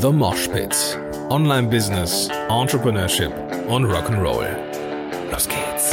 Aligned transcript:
The 0.00 0.10
Mosh 0.10 0.48
Pit. 0.48 0.98
Online 1.28 1.68
Business, 1.68 2.28
Entrepreneurship 2.48 3.30
und 3.68 3.84
Rock'n'Roll. 3.84 4.46
Los 5.30 5.46
geht's. 5.46 5.90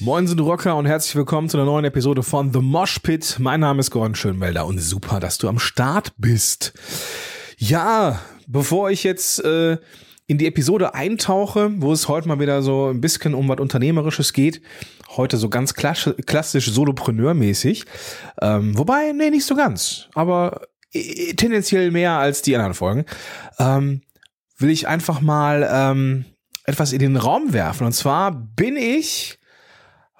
Moin 0.00 0.26
sind 0.26 0.40
Rocker 0.40 0.76
und 0.76 0.86
herzlich 0.86 1.14
willkommen 1.14 1.50
zu 1.50 1.58
einer 1.58 1.66
neuen 1.66 1.84
Episode 1.84 2.22
von 2.22 2.50
The 2.50 2.60
Mosh 2.60 3.00
Pit. 3.00 3.36
Mein 3.38 3.60
Name 3.60 3.80
ist 3.80 3.90
Gordon 3.90 4.14
Schönmelder 4.14 4.64
und 4.64 4.78
super, 4.78 5.20
dass 5.20 5.36
du 5.36 5.50
am 5.50 5.58
Start 5.58 6.14
bist. 6.16 6.72
Ja, 7.58 8.18
bevor 8.46 8.88
ich 8.90 9.04
jetzt 9.04 9.44
äh, 9.44 9.76
in 10.26 10.38
die 10.38 10.46
Episode 10.46 10.94
eintauche, 10.94 11.70
wo 11.76 11.92
es 11.92 12.08
heute 12.08 12.28
mal 12.28 12.40
wieder 12.40 12.62
so 12.62 12.88
ein 12.88 13.00
bisschen 13.00 13.34
um 13.34 13.48
was 13.48 13.60
Unternehmerisches 13.60 14.32
geht. 14.32 14.62
Heute 15.10 15.36
so 15.36 15.50
ganz 15.50 15.74
klassisch 15.74 16.68
Solopreneur-mäßig. 16.68 17.84
Ähm, 18.40 18.76
wobei, 18.76 19.12
nee, 19.12 19.30
nicht 19.30 19.44
so 19.44 19.54
ganz. 19.54 20.08
Aber 20.14 20.62
äh, 20.92 21.34
tendenziell 21.34 21.90
mehr 21.90 22.12
als 22.12 22.42
die 22.42 22.54
anderen 22.56 22.74
Folgen. 22.74 23.04
Ähm, 23.58 24.02
will 24.56 24.70
ich 24.70 24.88
einfach 24.88 25.20
mal 25.20 25.68
ähm, 25.70 26.24
etwas 26.64 26.92
in 26.92 27.00
den 27.00 27.16
Raum 27.16 27.52
werfen. 27.52 27.86
Und 27.86 27.92
zwar 27.92 28.32
bin 28.32 28.76
ich 28.76 29.38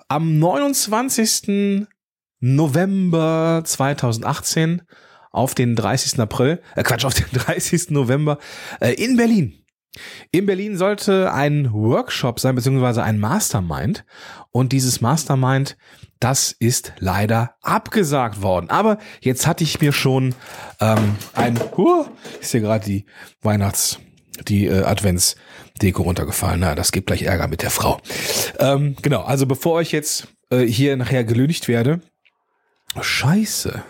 am 0.08 0.38
29. 0.38 1.86
November 2.40 3.62
2018 3.64 4.82
auf 5.30 5.54
den 5.54 5.74
30. 5.74 6.20
April, 6.20 6.60
äh 6.76 6.82
Quatsch, 6.82 7.06
auf 7.06 7.14
den 7.14 7.26
30. 7.32 7.90
November 7.90 8.38
äh, 8.80 8.92
in 8.92 9.16
Berlin. 9.16 9.63
In 10.30 10.46
Berlin 10.46 10.76
sollte 10.76 11.32
ein 11.32 11.72
Workshop 11.72 12.40
sein, 12.40 12.54
beziehungsweise 12.54 13.02
ein 13.02 13.18
Mastermind. 13.18 14.04
Und 14.50 14.72
dieses 14.72 15.00
Mastermind, 15.00 15.76
das 16.20 16.52
ist 16.52 16.92
leider 16.98 17.54
abgesagt 17.62 18.42
worden. 18.42 18.70
Aber 18.70 18.98
jetzt 19.20 19.46
hatte 19.46 19.64
ich 19.64 19.80
mir 19.80 19.92
schon 19.92 20.34
ähm, 20.80 21.16
ein, 21.34 21.58
huh, 21.76 22.06
ist 22.40 22.52
hier 22.52 22.60
gerade 22.60 22.84
die 22.84 23.06
Weihnachts, 23.42 23.98
die 24.48 24.66
äh, 24.66 24.82
Adventsdeko 24.82 26.02
runtergefallen. 26.02 26.60
Na, 26.60 26.74
das 26.74 26.92
gibt 26.92 27.06
gleich 27.06 27.22
Ärger 27.22 27.48
mit 27.48 27.62
der 27.62 27.70
Frau. 27.70 28.00
Ähm, 28.58 28.96
genau, 29.02 29.22
also 29.22 29.46
bevor 29.46 29.80
ich 29.80 29.92
jetzt 29.92 30.28
äh, 30.50 30.60
hier 30.60 30.96
nachher 30.96 31.24
gelüncht 31.24 31.68
werde, 31.68 32.00
Scheiße. 33.00 33.82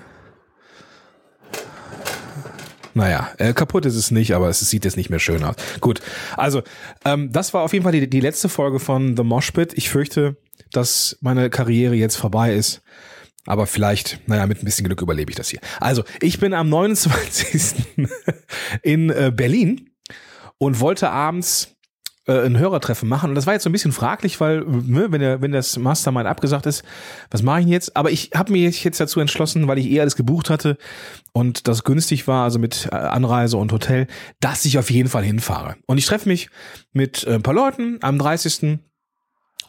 Naja, 2.95 3.31
äh, 3.39 3.53
kaputt 3.53 3.85
ist 3.87 3.97
es 3.97 4.11
nicht, 4.11 4.35
aber 4.35 4.49
es 4.49 4.61
sieht 4.61 4.85
jetzt 4.85 4.97
nicht 4.97 5.11
mehr 5.11 5.19
schön 5.19 5.43
aus. 5.43 5.57
Gut, 5.81 6.01
also 6.37 6.63
ähm, 7.05 7.31
das 7.33 7.53
war 7.53 7.63
auf 7.63 7.73
jeden 7.73 7.83
Fall 7.83 7.93
die, 7.93 8.09
die 8.09 8.21
letzte 8.21 8.49
Folge 8.49 8.79
von 8.79 9.17
The 9.17 9.25
Moshpit. 9.25 9.75
Ich 9.75 9.91
fürchte, 9.91 10.37
dass 10.71 11.19
meine 11.21 11.51
Karriere 11.51 11.95
jetzt 11.95 12.17
vorbei 12.17 12.55
ist. 12.55 12.83
Aber 13.47 13.67
vielleicht, 13.67 14.21
naja, 14.27 14.47
mit 14.47 14.63
ein 14.63 14.65
bisschen 14.65 14.87
Glück 14.87 15.03
überlebe 15.03 15.31
ich 15.31 15.37
das 15.37 15.51
hier. 15.51 15.61
Also, 15.81 16.05
ich 16.21 16.39
bin 16.39 16.55
am 16.55 16.69
29. 16.71 17.75
in 18.83 19.11
äh, 19.11 19.33
Berlin 19.35 19.91
und 20.59 20.81
wollte 20.81 21.11
abends 21.11 21.77
äh, 22.27 22.47
ein 22.47 22.59
Hörertreffen 22.59 23.09
machen. 23.09 23.31
Und 23.31 23.35
das 23.35 23.47
war 23.47 23.55
jetzt 23.55 23.65
so 23.65 23.69
ein 23.69 23.73
bisschen 23.73 23.93
fraglich, 23.93 24.41
weil, 24.41 24.61
ne, 24.61 25.11
wenn, 25.11 25.21
der, 25.21 25.41
wenn 25.41 25.53
das 25.53 25.79
Mastermind 25.79 26.27
abgesagt 26.27 26.67
ist, 26.67 26.83
was 27.31 27.43
mache 27.43 27.61
ich 27.61 27.67
denn 27.67 27.73
jetzt? 27.73 27.97
Aber 27.97 28.11
ich 28.11 28.31
habe 28.35 28.53
mich 28.53 28.83
jetzt 28.83 29.01
dazu 29.01 29.21
entschlossen, 29.21 29.69
weil 29.69 29.79
ich 29.79 29.91
eh 29.91 30.01
alles 30.01 30.17
gebucht 30.17 30.51
hatte 30.51 30.79
und 31.33 31.69
das 31.69 31.85
günstig 31.85 32.27
war, 32.27 32.45
also 32.45 32.59
mit 32.59 32.89
äh, 32.91 32.97
Anreise 32.97 33.57
und 33.57 33.73
Hotel, 33.73 34.07
dass 34.41 34.65
ich 34.65 34.79
auf 34.79 34.91
jeden 34.91 35.09
Fall 35.09 35.25
hinfahre. 35.25 35.77
Und 35.87 35.99
ich 35.99 36.07
treffe 36.07 36.29
mich 36.29 36.49
mit 36.93 37.25
äh, 37.27 37.35
ein 37.35 37.43
paar 37.43 37.55
Leuten 37.55 37.99
am 38.01 38.19
30. 38.19 38.79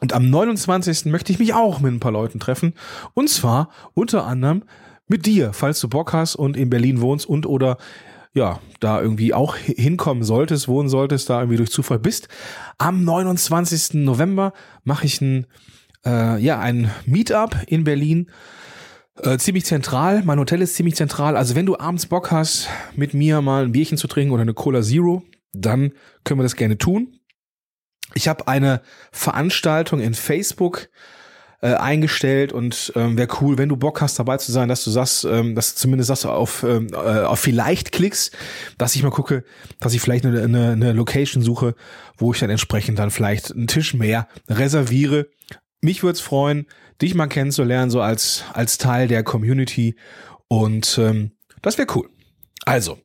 Und 0.02 0.14
am 0.14 0.30
29. 0.30 1.06
möchte 1.06 1.32
ich 1.32 1.40
mich 1.40 1.54
auch 1.54 1.80
mit 1.80 1.94
ein 1.94 2.00
paar 2.00 2.12
Leuten 2.12 2.40
treffen. 2.40 2.74
Und 3.14 3.30
zwar 3.30 3.70
unter 3.94 4.26
anderem 4.26 4.64
mit 5.08 5.26
dir, 5.26 5.54
falls 5.54 5.80
du 5.80 5.88
Bock 5.88 6.14
hast 6.14 6.36
und 6.36 6.58
in 6.58 6.70
Berlin 6.70 7.02
wohnst 7.02 7.26
und 7.28 7.46
oder 7.46 7.78
ja, 8.36 8.60
da 8.82 9.02
irgendwie 9.02 9.34
auch 9.34 9.56
hinkommen 9.56 10.24
solltest, 10.24 10.68
wohnen 10.68 10.90
solltest, 10.90 11.30
da 11.30 11.40
irgendwie 11.40 11.58
durch 11.58 11.72
Zufall 11.72 12.00
bist. 12.00 12.28
Am 12.78 13.04
29. 13.04 13.96
November 13.96 14.54
mache 14.84 15.06
ich 15.06 15.22
ein, 15.22 15.48
äh, 16.06 16.38
ja, 16.40 16.60
ein 16.60 16.92
Meetup 17.06 17.56
in 17.66 17.86
Berlin. 17.86 18.30
Äh, 19.24 19.38
ziemlich 19.38 19.64
zentral, 19.64 20.24
mein 20.26 20.38
Hotel 20.38 20.62
ist 20.62 20.76
ziemlich 20.76 20.96
zentral. 20.96 21.38
Also 21.38 21.56
wenn 21.56 21.66
du 21.66 21.80
abends 21.80 22.08
Bock 22.08 22.32
hast, 22.32 22.68
mit 22.96 23.14
mir 23.14 23.42
mal 23.42 23.64
ein 23.64 23.72
Bierchen 23.72 23.98
zu 23.98 24.08
trinken 24.08 24.34
oder 24.34 24.42
eine 24.42 24.54
Cola 24.54 24.82
Zero, 24.82 25.24
dann 25.54 25.94
können 26.26 26.42
wir 26.42 26.44
das 26.44 26.58
gerne 26.58 26.78
tun. 26.78 27.18
Ich 28.14 28.28
habe 28.28 28.50
eine 28.50 28.82
Veranstaltung 29.14 30.02
in 30.02 30.14
Facebook 30.14 30.90
äh, 31.62 31.74
eingestellt 31.74 32.54
und 32.54 32.94
ähm, 32.96 33.18
wäre 33.18 33.28
cool, 33.42 33.58
wenn 33.58 33.70
du 33.70 33.78
Bock 33.78 34.02
hast 34.02 34.20
dabei 34.20 34.38
zu 34.38 34.52
sein, 34.52 34.70
dass 34.70 34.84
du 34.84 34.92
sagst, 34.92 35.26
ähm, 35.26 35.56
dass 35.56 35.74
du 35.74 35.80
zumindest 35.80 36.08
sagst 36.10 36.26
auf, 36.26 36.64
ähm, 36.64 36.88
äh, 36.92 36.96
auf 36.96 37.40
vielleicht 37.40 37.92
klickst, 37.92 38.36
dass 38.78 38.96
ich 38.96 39.04
mal 39.04 39.10
gucke, 39.10 39.44
dass 39.80 39.94
ich 39.94 40.02
vielleicht 40.02 40.26
eine, 40.26 40.42
eine, 40.42 40.72
eine 40.72 40.94
Location 40.94 41.44
suche, 41.44 41.76
wo 42.18 42.34
ich 42.34 42.40
dann 42.40 42.50
entsprechend 42.50 43.00
dann 43.00 43.12
vielleicht 43.12 43.52
einen 43.52 43.68
Tisch 43.68 43.94
mehr 43.94 44.28
reserviere. 44.50 45.28
Mich 45.82 46.04
würde 46.04 46.14
es 46.14 46.22
freuen, 46.22 46.68
dich 47.02 47.16
mal 47.16 47.28
kennenzulernen, 47.28 47.92
so 47.92 48.02
als, 48.02 48.44
als 48.54 48.78
Teil 48.78 49.08
der 49.08 49.24
Community 49.24 49.96
und 50.48 50.98
ähm, 50.98 51.32
das 51.62 51.78
wäre 51.78 51.88
cool. 51.96 52.10
Also, 52.66 53.00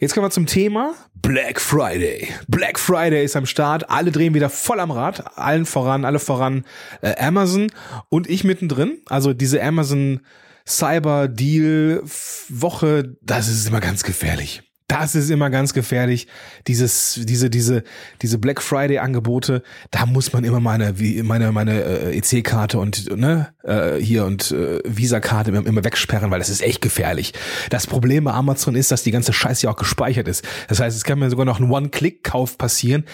Jetzt 0.00 0.14
kommen 0.14 0.24
wir 0.24 0.30
zum 0.30 0.46
Thema 0.46 0.94
Black 1.20 1.60
Friday. 1.60 2.28
Black 2.48 2.78
Friday 2.78 3.22
ist 3.22 3.36
am 3.36 3.44
Start. 3.44 3.90
Alle 3.90 4.10
drehen 4.10 4.32
wieder 4.32 4.48
voll 4.48 4.80
am 4.80 4.90
Rad. 4.90 5.36
Allen 5.36 5.66
voran, 5.66 6.06
alle 6.06 6.18
voran 6.18 6.64
äh, 7.02 7.14
Amazon 7.22 7.70
und 8.08 8.26
ich 8.26 8.42
mittendrin. 8.42 9.02
Also 9.10 9.34
diese 9.34 9.62
Amazon 9.62 10.20
Cyber 10.66 11.28
Deal 11.28 12.00
Woche, 12.48 13.14
das 13.20 13.48
ist 13.48 13.68
immer 13.68 13.80
ganz 13.80 14.02
gefährlich. 14.02 14.62
Das 14.90 15.14
ist 15.14 15.30
immer 15.30 15.50
ganz 15.50 15.72
gefährlich. 15.72 16.26
Dieses, 16.66 17.20
diese, 17.22 17.48
diese, 17.48 17.84
diese 18.22 18.38
Black 18.38 18.60
Friday 18.60 18.98
Angebote, 18.98 19.62
da 19.92 20.04
muss 20.04 20.32
man 20.32 20.42
immer 20.42 20.58
meine, 20.58 20.92
meine, 21.22 21.52
meine 21.52 21.84
äh, 21.84 22.18
EC-Karte 22.18 22.80
und 22.80 23.16
ne 23.16 23.54
äh, 23.62 23.98
hier 23.98 24.24
und 24.24 24.50
äh, 24.50 24.80
Visa-Karte 24.84 25.52
immer, 25.52 25.64
immer 25.64 25.84
wegsperren, 25.84 26.32
weil 26.32 26.40
das 26.40 26.48
ist 26.48 26.60
echt 26.60 26.82
gefährlich. 26.82 27.34
Das 27.70 27.86
Problem 27.86 28.24
bei 28.24 28.32
Amazon 28.32 28.74
ist, 28.74 28.90
dass 28.90 29.04
die 29.04 29.12
ganze 29.12 29.32
Scheiße 29.32 29.66
ja 29.66 29.70
auch 29.70 29.76
gespeichert 29.76 30.26
ist. 30.26 30.44
Das 30.66 30.80
heißt, 30.80 30.96
es 30.96 31.04
kann 31.04 31.20
mir 31.20 31.30
sogar 31.30 31.46
noch 31.46 31.60
ein 31.60 31.70
One-Click-Kauf 31.70 32.58
passieren. 32.58 33.04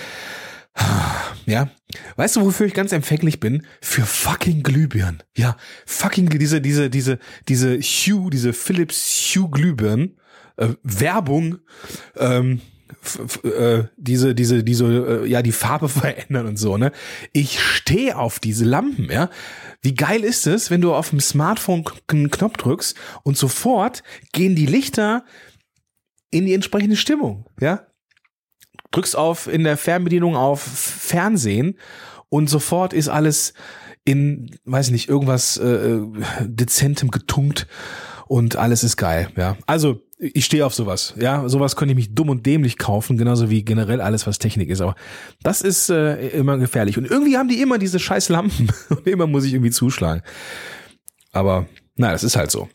Ja, 1.45 1.69
weißt 2.17 2.37
du, 2.37 2.43
wofür 2.43 2.67
ich 2.67 2.75
ganz 2.75 2.93
empfänglich 2.93 3.39
bin? 3.39 3.67
Für 3.83 4.03
fucking 4.03 4.63
Glühbirnen. 4.63 5.23
Ja, 5.35 5.57
fucking 5.85 6.29
diese, 6.29 6.63
diese, 6.63 6.89
diese, 6.89 7.19
diese 7.49 7.79
Hue, 7.81 8.31
diese 8.31 8.55
Philips 8.55 9.35
Hue 9.35 9.51
Glühbirnen 9.51 10.17
äh, 10.57 10.69
Werbung 10.83 11.59
ähm, 12.17 12.61
äh, 13.45 13.85
diese 13.97 14.35
diese 14.35 14.65
diese 14.65 15.23
äh, 15.25 15.27
ja 15.29 15.43
die 15.43 15.53
Farbe 15.53 15.89
verändern 15.89 16.47
und 16.47 16.59
so 16.59 16.77
ne? 16.77 16.93
Ich 17.33 17.61
stehe 17.61 18.17
auf 18.17 18.39
diese 18.39 18.65
Lampen 18.65 19.11
ja? 19.11 19.31
Wie 19.83 19.95
geil 19.95 20.25
ist 20.25 20.47
es 20.47 20.71
wenn 20.71 20.81
du 20.81 20.95
auf 20.95 21.11
dem 21.11 21.21
Smartphone 21.21 21.85
einen 22.11 22.31
Knopf 22.31 22.57
drückst 22.57 22.97
und 23.23 23.37
sofort 23.37 24.03
gehen 24.33 24.55
die 24.55 24.67
Lichter 24.67 25.25
in 26.31 26.47
die 26.47 26.55
entsprechende 26.55 26.97
Stimmung 26.97 27.47
ja? 27.61 27.87
Drückst 28.91 29.17
auf 29.17 29.47
in 29.47 29.65
der 29.65 29.77
Fernbedienung 29.77 30.37
auf 30.37 30.61
Fernsehen 30.63 31.79
und 32.29 32.49
sofort 32.49 32.93
ist 32.93 33.09
alles 33.09 33.53
in 34.05 34.57
weiß 34.65 34.91
nicht 34.91 35.09
irgendwas 35.09 35.57
äh, 35.59 35.67
äh 35.67 36.07
dezentem 36.43 37.11
getunkt 37.11 37.67
und 38.27 38.57
alles 38.57 38.85
ist 38.85 38.97
geil 38.97 39.29
ja? 39.37 39.57
Also 39.67 40.06
ich 40.19 40.47
stehe 40.47 40.65
auf 40.65 40.75
sowas. 40.75 41.15
Ja, 41.19 41.49
sowas 41.49 41.77
könnte 41.77 41.93
ich 41.93 41.97
mich 41.97 42.15
dumm 42.15 42.31
und 42.31 42.47
dämlich 42.47 42.79
kaufen, 42.79 43.19
genauso 43.19 43.51
wie 43.51 43.65
generell 43.65 44.01
alles, 44.01 44.27
was 44.27 44.39
Technik 44.39 44.71
ist. 44.71 44.81
Aber 44.81 44.95
das 45.43 45.61
ist 45.61 45.91
äh, 45.91 46.29
immer 46.29 46.57
gefährlich. 46.57 46.97
Und 46.97 47.05
irgendwie 47.05 47.37
haben 47.37 47.49
die 47.49 47.61
immer 47.61 47.79
diese 47.79 47.99
scheiß 47.99 48.31
Lampen 48.31 48.69
und 48.89 49.07
immer 49.07 49.27
muss 49.27 49.45
ich 49.45 49.53
irgendwie 49.53 49.71
zuschlagen. 49.71 50.23
Aber 51.33 51.67
na, 51.97 52.13
das 52.13 52.25
ist 52.25 52.37
halt 52.37 52.51
so. 52.51 52.69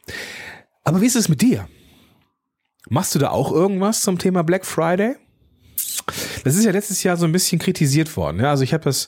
Aber 0.84 1.02
wie 1.02 1.08
ist 1.08 1.16
es 1.16 1.30
mit 1.30 1.42
dir? 1.42 1.68
Machst 2.90 3.16
du 3.16 3.20
da 3.20 3.30
auch 3.30 3.52
irgendwas 3.52 4.02
zum 4.02 4.20
Thema 4.20 4.44
Black 4.44 4.66
Friday? 4.66 5.16
Das 6.44 6.56
ist 6.56 6.66
ja 6.66 6.72
letztes 6.72 7.04
Jahr 7.04 7.18
so 7.18 7.26
ein 7.26 7.32
bisschen 7.32 7.60
kritisiert 7.60 8.16
worden. 8.18 8.40
Ja, 8.40 8.52
also 8.52 8.64
ich 8.64 8.74
habe 8.74 8.84
das, 8.84 9.08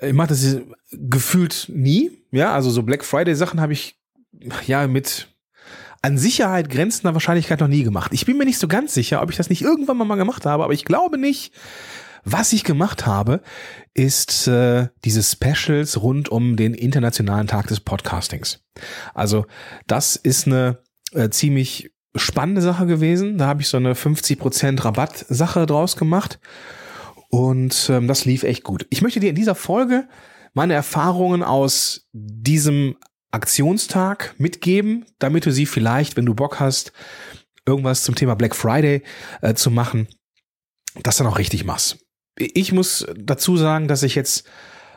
ich 0.00 0.12
mache 0.12 0.28
das 0.28 0.58
gefühlt 0.90 1.70
nie. 1.72 2.10
Ja, 2.30 2.52
also 2.52 2.70
so 2.70 2.82
Black 2.82 3.04
Friday 3.04 3.34
Sachen 3.34 3.60
habe 3.60 3.72
ich 3.72 3.96
ja 4.66 4.86
mit 4.86 5.28
an 6.02 6.18
Sicherheit 6.18 6.70
grenzender 6.70 7.14
Wahrscheinlichkeit 7.14 7.60
noch 7.60 7.68
nie 7.68 7.82
gemacht. 7.82 8.12
Ich 8.14 8.26
bin 8.26 8.38
mir 8.38 8.44
nicht 8.44 8.58
so 8.58 8.68
ganz 8.68 8.94
sicher, 8.94 9.22
ob 9.22 9.30
ich 9.30 9.36
das 9.36 9.50
nicht 9.50 9.62
irgendwann 9.62 9.98
mal 9.98 10.16
gemacht 10.16 10.46
habe, 10.46 10.64
aber 10.64 10.72
ich 10.72 10.84
glaube 10.84 11.18
nicht. 11.18 11.52
Was 12.22 12.52
ich 12.52 12.64
gemacht 12.64 13.06
habe, 13.06 13.40
ist 13.94 14.46
äh, 14.46 14.88
diese 15.04 15.22
Specials 15.22 16.02
rund 16.02 16.28
um 16.28 16.56
den 16.56 16.74
Internationalen 16.74 17.46
Tag 17.46 17.68
des 17.68 17.80
Podcastings. 17.80 18.62
Also 19.14 19.46
das 19.86 20.16
ist 20.16 20.46
eine 20.46 20.78
äh, 21.12 21.30
ziemlich 21.30 21.92
spannende 22.14 22.60
Sache 22.60 22.86
gewesen. 22.86 23.38
Da 23.38 23.46
habe 23.46 23.62
ich 23.62 23.68
so 23.68 23.78
eine 23.78 23.94
50% 23.94 24.84
Rabatt-Sache 24.84 25.64
draus 25.64 25.96
gemacht. 25.96 26.38
Und 27.30 27.88
ähm, 27.90 28.06
das 28.06 28.24
lief 28.24 28.42
echt 28.42 28.64
gut. 28.64 28.86
Ich 28.90 29.02
möchte 29.02 29.20
dir 29.20 29.30
in 29.30 29.36
dieser 29.36 29.54
Folge 29.54 30.08
meine 30.52 30.74
Erfahrungen 30.74 31.42
aus 31.42 32.08
diesem 32.12 32.96
Aktionstag 33.30 34.34
mitgeben, 34.38 35.06
damit 35.18 35.46
du 35.46 35.52
sie 35.52 35.66
vielleicht, 35.66 36.16
wenn 36.16 36.26
du 36.26 36.34
Bock 36.34 36.60
hast, 36.60 36.92
irgendwas 37.66 38.02
zum 38.02 38.14
Thema 38.14 38.34
Black 38.34 38.56
Friday 38.56 39.02
äh, 39.42 39.54
zu 39.54 39.70
machen, 39.70 40.08
das 41.02 41.18
dann 41.18 41.26
auch 41.26 41.38
richtig 41.38 41.64
machst. 41.64 41.98
Ich 42.36 42.72
muss 42.72 43.06
dazu 43.16 43.56
sagen, 43.56 43.86
dass 43.86 44.02
ich 44.02 44.14
jetzt 44.14 44.48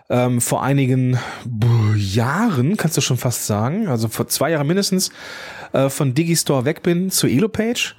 ähm, 0.10 0.42
vor 0.42 0.64
einigen 0.64 1.18
Jahren, 1.96 2.78
kannst 2.78 2.98
du 2.98 3.02
schon 3.02 3.18
fast 3.18 3.46
sagen, 3.46 3.88
also 3.88 4.08
vor 4.08 4.28
zwei 4.28 4.52
Jahren 4.52 4.68
mindestens, 4.68 5.12
äh, 5.74 5.90
von 5.90 6.14
Digistore 6.14 6.66
weg 6.66 6.84
bin 6.84 7.12
zu 7.12 7.28
Elopage. 7.28 7.96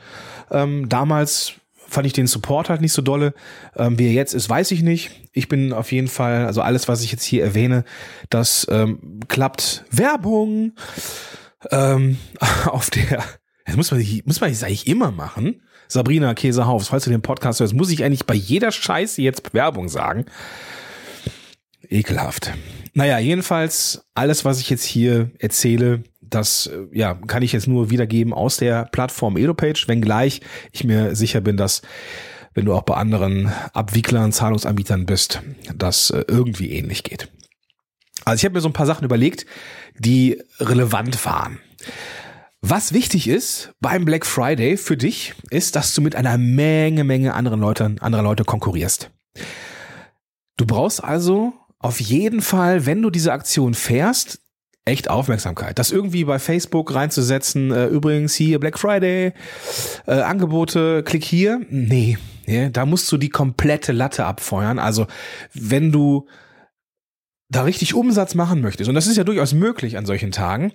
Ähm, 0.51 0.89
damals 0.89 1.55
fand 1.89 2.07
ich 2.07 2.13
den 2.13 2.27
Support 2.27 2.69
halt 2.69 2.81
nicht 2.81 2.93
so 2.93 3.03
dolle. 3.03 3.35
Ähm, 3.77 3.99
wie 3.99 4.07
er 4.07 4.13
jetzt 4.13 4.35
ist, 4.35 4.49
weiß 4.49 4.71
ich 4.71 4.83
nicht. 4.83 5.11
Ich 5.33 5.49
bin 5.49 5.73
auf 5.73 5.93
jeden 5.93 6.09
Fall, 6.09 6.47
also 6.47 6.61
alles, 6.61 6.89
was 6.89 7.03
ich 7.03 7.13
jetzt 7.13 7.25
hier 7.25 7.43
erwähne, 7.43 7.85
das 8.31 8.67
ähm, 8.71 9.21
klappt. 9.29 9.85
Werbung 9.91 10.73
ähm, 11.71 12.19
auf 12.67 12.91
der, 12.91 13.23
das 13.67 13.77
muss 13.77 13.91
man, 13.91 14.05
muss 14.25 14.41
man 14.41 14.51
jetzt 14.51 14.65
eigentlich 14.65 14.87
immer 14.87 15.11
machen. 15.11 15.63
Sabrina 15.89 16.35
Käsehaufs, 16.35 16.89
falls 16.89 17.05
du 17.05 17.11
den 17.11 17.23
Podcast 17.23 17.61
hörst, 17.61 17.75
muss 17.75 17.91
ich 17.91 18.05
eigentlich 18.05 18.27
bei 18.27 18.35
jeder 18.35 18.73
Scheiße 18.73 19.23
jetzt 19.23 19.55
Werbung 19.55 19.89
sagen. 19.89 20.27
Ekelhaft. 21.89 22.53
Naja, 22.95 23.19
jedenfalls, 23.19 24.07
alles, 24.15 24.45
was 24.45 24.61
ich 24.61 24.71
jetzt 24.71 24.85
hier 24.85 25.31
erzähle, 25.39 26.03
das 26.35 26.67
äh, 26.67 26.87
ja, 26.93 27.15
kann 27.15 27.43
ich 27.43 27.53
jetzt 27.53 27.69
nur 27.69 27.91
wiedergeben 27.91 28.33
aus 28.33 28.57
der 28.57 28.85
Plattform 28.87 29.37
EloPage, 29.37 29.85
wenngleich 29.87 30.41
ich 30.73 30.85
mir 30.85 31.15
sicher 31.15 31.41
bin, 31.41 31.57
dass 31.57 31.83
wenn 32.55 32.67
du 32.67 32.75
auch 32.75 32.83
bei 32.83 32.95
anderen 32.95 33.53
Abwicklern, 33.73 34.33
Zahlungsanbietern 34.33 35.07
bist, 35.07 35.43
das 35.75 36.11
äh, 36.11 36.25
irgendwie 36.29 36.71
ähnlich 36.73 37.03
geht. 37.03 37.29
Also 38.25 38.41
ich 38.41 38.45
habe 38.45 38.55
mir 38.55 38.61
so 38.61 38.69
ein 38.69 38.75
paar 38.75 38.87
Sachen 38.87 39.05
überlegt, 39.05 39.45
die 39.99 40.41
relevant 40.61 41.25
waren. 41.25 41.59
Was 42.61 42.95
wichtig 42.95 43.29
ist 43.29 43.75
beim 43.81 44.07
Black 44.07 44.25
Friday 44.25 44.79
für 44.79 44.97
dich, 44.97 45.35
ist, 45.51 45.77
dass 45.77 45.95
du 45.95 46.01
mit 46.01 46.17
einer 46.17 46.39
Menge, 46.39 47.05
Menge 47.05 47.35
anderen 47.35 47.61
Leute, 47.61 47.97
anderer 48.01 48.23
Leute 48.23 48.45
konkurrierst. 48.45 49.11
Du 50.57 50.65
brauchst 50.65 51.05
also 51.05 51.53
auf 51.79 52.01
jeden 52.01 52.41
Fall, 52.41 52.87
wenn 52.87 53.03
du 53.03 53.11
diese 53.11 53.33
Aktion 53.33 53.75
fährst, 53.75 54.41
echt 54.85 55.09
Aufmerksamkeit. 55.09 55.79
Das 55.79 55.91
irgendwie 55.91 56.25
bei 56.25 56.39
Facebook 56.39 56.95
reinzusetzen, 56.95 57.71
äh, 57.71 57.87
übrigens 57.87 58.35
hier 58.35 58.61
Black 58.61 58.79
Friday, 58.79 59.33
äh, 60.07 60.21
Angebote, 60.21 61.03
klick 61.03 61.25
hier. 61.25 61.61
Nee, 61.71 62.19
nee, 62.47 62.71
da 62.71 62.85
musst 62.85 63.11
du 63.11 63.17
die 63.17 63.31
komplette 63.31 63.93
Latte 63.93 64.27
abfeuern. 64.27 64.79
Also 64.79 65.07
wenn 65.53 65.91
du 65.91 66.27
da 67.49 67.63
richtig 67.63 67.95
Umsatz 67.95 68.35
machen 68.35 68.61
möchtest, 68.61 68.89
und 68.89 68.95
das 68.95 69.07
ist 69.07 69.17
ja 69.17 69.25
durchaus 69.25 69.55
möglich 69.55 69.97
an 69.97 70.07
solchen 70.07 70.33
Tagen, 70.33 70.73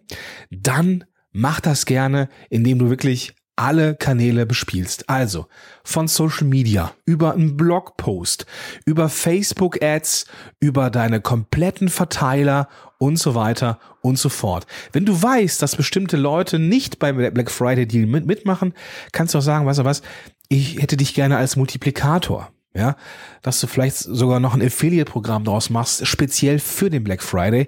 dann 0.50 1.06
mach 1.31 1.59
das 1.59 1.85
gerne, 1.85 2.29
indem 2.50 2.79
du 2.79 2.89
wirklich 2.89 3.35
alle 3.59 3.95
Kanäle 3.95 4.45
bespielst. 4.45 5.09
Also 5.09 5.47
von 5.83 6.07
Social 6.07 6.47
Media, 6.47 6.94
über 7.06 7.33
einen 7.33 7.57
Blogpost, 7.57 8.45
über 8.85 9.09
Facebook 9.09 9.83
Ads, 9.83 10.25
über 10.59 10.89
deine 10.89 11.19
kompletten 11.19 11.89
Verteiler 11.89 12.69
und 12.97 13.17
so 13.17 13.35
weiter 13.35 13.79
und 14.01 14.17
so 14.17 14.29
fort. 14.29 14.65
Wenn 14.94 15.06
du 15.06 15.21
weißt, 15.21 15.61
dass 15.61 15.75
bestimmte 15.75 16.15
Leute 16.15 16.57
nicht 16.57 17.00
beim 17.00 17.17
Black 17.17 17.51
Friday 17.51 17.85
Deal 17.85 18.06
mitmachen, 18.06 18.73
kannst 19.11 19.33
du 19.33 19.39
auch 19.39 19.44
sagen, 19.44 19.65
weißt 19.65 19.79
du 19.79 19.85
was, 19.85 20.01
ich 20.47 20.81
hätte 20.81 20.97
dich 20.97 21.13
gerne 21.13 21.38
als 21.38 21.56
Multiplikator. 21.56 22.51
Ja, 22.75 22.95
dass 23.41 23.59
du 23.59 23.67
vielleicht 23.67 23.97
sogar 23.97 24.39
noch 24.39 24.53
ein 24.53 24.61
Affiliate-Programm 24.61 25.44
daraus 25.44 25.71
machst, 25.71 26.06
speziell 26.06 26.59
für 26.59 26.91
den 26.91 27.03
Black 27.03 27.23
Friday. 27.23 27.67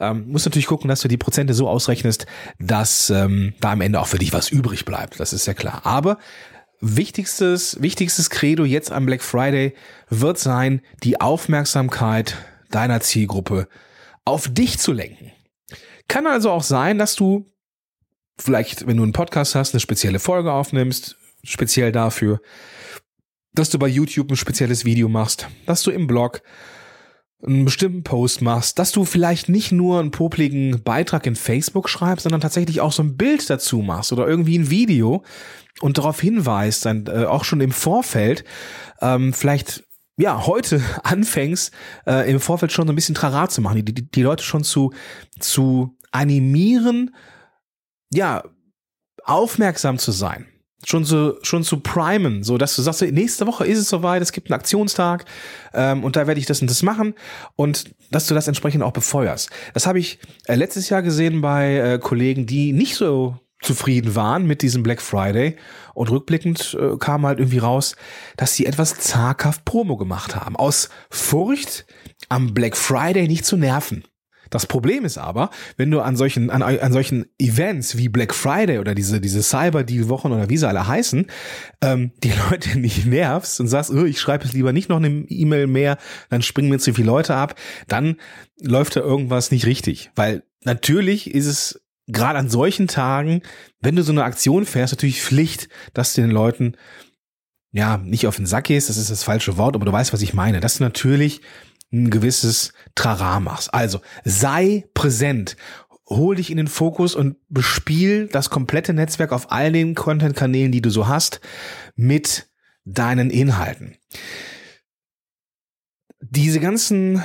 Ähm, 0.00 0.28
musst 0.28 0.46
natürlich 0.46 0.66
gucken, 0.66 0.88
dass 0.88 1.00
du 1.00 1.08
die 1.08 1.16
Prozente 1.16 1.54
so 1.54 1.68
ausrechnest, 1.68 2.26
dass 2.58 3.10
ähm, 3.10 3.54
da 3.60 3.72
am 3.72 3.80
Ende 3.80 4.00
auch 4.00 4.06
für 4.06 4.18
dich 4.18 4.32
was 4.32 4.50
übrig 4.50 4.84
bleibt. 4.84 5.18
Das 5.18 5.32
ist 5.32 5.46
ja 5.46 5.54
klar. 5.54 5.84
Aber 5.84 6.18
wichtigstes, 6.80 7.80
wichtigstes 7.82 8.30
Credo 8.30 8.64
jetzt 8.64 8.92
am 8.92 9.06
Black 9.06 9.22
Friday 9.22 9.74
wird 10.08 10.38
sein, 10.38 10.82
die 11.02 11.20
Aufmerksamkeit 11.20 12.36
deiner 12.70 13.00
Zielgruppe 13.00 13.68
auf 14.24 14.48
dich 14.48 14.78
zu 14.78 14.92
lenken. 14.92 15.32
Kann 16.06 16.26
also 16.26 16.50
auch 16.50 16.62
sein, 16.62 16.98
dass 16.98 17.16
du 17.16 17.46
vielleicht, 18.38 18.86
wenn 18.86 18.96
du 18.96 19.02
einen 19.02 19.12
Podcast 19.12 19.54
hast, 19.54 19.74
eine 19.74 19.80
spezielle 19.80 20.20
Folge 20.20 20.52
aufnimmst, 20.52 21.16
speziell 21.42 21.92
dafür, 21.92 22.40
dass 23.52 23.70
du 23.70 23.78
bei 23.78 23.88
YouTube 23.88 24.30
ein 24.30 24.36
spezielles 24.36 24.84
Video 24.84 25.08
machst, 25.08 25.48
dass 25.66 25.82
du 25.82 25.90
im 25.90 26.06
Blog 26.06 26.42
einen 27.46 27.64
bestimmten 27.64 28.02
Post 28.02 28.42
machst, 28.42 28.78
dass 28.78 28.90
du 28.90 29.04
vielleicht 29.04 29.48
nicht 29.48 29.70
nur 29.70 30.00
einen 30.00 30.10
popligen 30.10 30.82
Beitrag 30.82 31.26
in 31.26 31.36
Facebook 31.36 31.88
schreibst, 31.88 32.24
sondern 32.24 32.40
tatsächlich 32.40 32.80
auch 32.80 32.92
so 32.92 33.02
ein 33.02 33.16
Bild 33.16 33.48
dazu 33.48 33.78
machst 33.78 34.12
oder 34.12 34.26
irgendwie 34.26 34.58
ein 34.58 34.70
Video 34.70 35.22
und 35.80 35.98
darauf 35.98 36.20
hinweist, 36.20 36.84
dann 36.84 37.06
äh, 37.06 37.24
auch 37.24 37.44
schon 37.44 37.60
im 37.60 37.70
Vorfeld, 37.70 38.44
ähm, 39.00 39.32
vielleicht 39.32 39.84
ja, 40.16 40.46
heute 40.46 40.82
anfängst, 41.04 41.72
äh, 42.06 42.28
im 42.30 42.40
Vorfeld 42.40 42.72
schon 42.72 42.88
so 42.88 42.92
ein 42.92 42.96
bisschen 42.96 43.14
Trara 43.14 43.48
zu 43.48 43.60
machen, 43.60 43.84
die, 43.84 43.94
die, 43.94 44.10
die 44.10 44.22
Leute 44.22 44.42
schon 44.42 44.64
zu, 44.64 44.92
zu 45.38 45.96
animieren, 46.10 47.14
ja, 48.12 48.42
aufmerksam 49.22 49.98
zu 49.98 50.10
sein 50.10 50.46
schon 50.88 51.04
so 51.04 51.36
schon 51.42 51.64
zu 51.64 51.80
primen, 51.80 52.42
so 52.42 52.56
dass 52.56 52.74
du 52.74 52.80
sagst, 52.80 53.02
nächste 53.02 53.46
Woche 53.46 53.66
ist 53.66 53.78
es 53.78 53.90
soweit, 53.90 54.22
es 54.22 54.32
gibt 54.32 54.50
einen 54.50 54.58
Aktionstag 54.58 55.26
ähm, 55.74 56.02
und 56.02 56.16
da 56.16 56.26
werde 56.26 56.40
ich 56.40 56.46
das 56.46 56.62
und 56.62 56.70
das 56.70 56.82
machen 56.82 57.14
und 57.56 57.90
dass 58.10 58.26
du 58.26 58.34
das 58.34 58.48
entsprechend 58.48 58.82
auch 58.82 58.92
befeuerst. 58.92 59.50
Das 59.74 59.86
habe 59.86 59.98
ich 59.98 60.18
äh, 60.46 60.54
letztes 60.54 60.88
Jahr 60.88 61.02
gesehen 61.02 61.42
bei 61.42 61.76
äh, 61.76 61.98
Kollegen, 61.98 62.46
die 62.46 62.72
nicht 62.72 62.94
so 62.94 63.36
zufrieden 63.60 64.14
waren 64.14 64.46
mit 64.46 64.62
diesem 64.62 64.82
Black 64.82 65.02
Friday 65.02 65.56
und 65.92 66.10
rückblickend 66.10 66.76
äh, 66.80 66.96
kam 66.96 67.26
halt 67.26 67.38
irgendwie 67.38 67.58
raus, 67.58 67.94
dass 68.38 68.54
sie 68.54 68.64
etwas 68.64 68.94
zaghaft 68.94 69.66
Promo 69.66 69.98
gemacht 69.98 70.36
haben 70.36 70.56
aus 70.56 70.88
Furcht 71.10 71.84
am 72.30 72.54
Black 72.54 72.76
Friday 72.76 73.28
nicht 73.28 73.44
zu 73.44 73.58
nerven. 73.58 74.04
Das 74.50 74.66
Problem 74.66 75.04
ist 75.04 75.18
aber, 75.18 75.50
wenn 75.76 75.90
du 75.90 76.00
an 76.00 76.16
solchen, 76.16 76.50
an, 76.50 76.62
an 76.62 76.92
solchen 76.92 77.26
Events 77.38 77.96
wie 77.96 78.08
Black 78.08 78.34
Friday 78.34 78.78
oder 78.78 78.94
diese, 78.94 79.20
diese 79.20 79.42
Cyber-Deal-Wochen 79.42 80.32
oder 80.32 80.48
wie 80.48 80.56
sie 80.56 80.68
alle 80.68 80.86
heißen, 80.86 81.26
ähm, 81.82 82.12
die 82.22 82.32
Leute 82.50 82.78
nicht 82.78 83.06
nervst 83.06 83.60
und 83.60 83.68
sagst, 83.68 83.90
oh, 83.90 84.04
ich 84.04 84.20
schreibe 84.20 84.44
es 84.44 84.52
lieber 84.52 84.72
nicht 84.72 84.88
noch 84.88 84.98
eine 84.98 85.08
E-Mail 85.08 85.66
mehr, 85.66 85.98
dann 86.30 86.42
springen 86.42 86.70
mir 86.70 86.78
zu 86.78 86.94
viele 86.94 87.06
Leute 87.06 87.34
ab, 87.34 87.54
dann 87.86 88.16
läuft 88.60 88.96
da 88.96 89.00
irgendwas 89.00 89.50
nicht 89.50 89.66
richtig. 89.66 90.10
Weil 90.14 90.42
natürlich 90.64 91.34
ist 91.34 91.46
es 91.46 91.80
gerade 92.06 92.38
an 92.38 92.48
solchen 92.48 92.88
Tagen, 92.88 93.42
wenn 93.80 93.96
du 93.96 94.02
so 94.02 94.12
eine 94.12 94.24
Aktion 94.24 94.64
fährst, 94.64 94.94
natürlich 94.94 95.22
Pflicht, 95.22 95.68
dass 95.94 96.14
du 96.14 96.22
den 96.22 96.30
Leuten 96.30 96.74
ja 97.70 97.98
nicht 97.98 98.26
auf 98.26 98.36
den 98.36 98.46
Sack 98.46 98.64
gehst, 98.64 98.88
das 98.88 98.96
ist 98.96 99.10
das 99.10 99.22
falsche 99.22 99.56
Wort, 99.56 99.74
aber 99.74 99.84
du 99.84 99.92
weißt, 99.92 100.12
was 100.12 100.22
ich 100.22 100.34
meine. 100.34 100.60
Dass 100.60 100.78
du 100.78 100.84
natürlich 100.84 101.42
ein 101.92 102.10
gewisses 102.10 102.72
Trara 102.94 103.40
machst. 103.40 103.72
Also 103.72 104.00
sei 104.24 104.84
präsent. 104.94 105.56
Hol 106.08 106.36
dich 106.36 106.50
in 106.50 106.56
den 106.56 106.68
Fokus 106.68 107.14
und 107.14 107.36
bespiel 107.48 108.28
das 108.28 108.48
komplette 108.48 108.94
Netzwerk 108.94 109.32
auf 109.32 109.52
all 109.52 109.72
den 109.72 109.94
Content-Kanälen, 109.94 110.72
die 110.72 110.80
du 110.80 110.90
so 110.90 111.06
hast, 111.06 111.40
mit 111.96 112.48
deinen 112.84 113.30
Inhalten. 113.30 113.96
Diese 116.20 116.60
ganzen, 116.60 117.22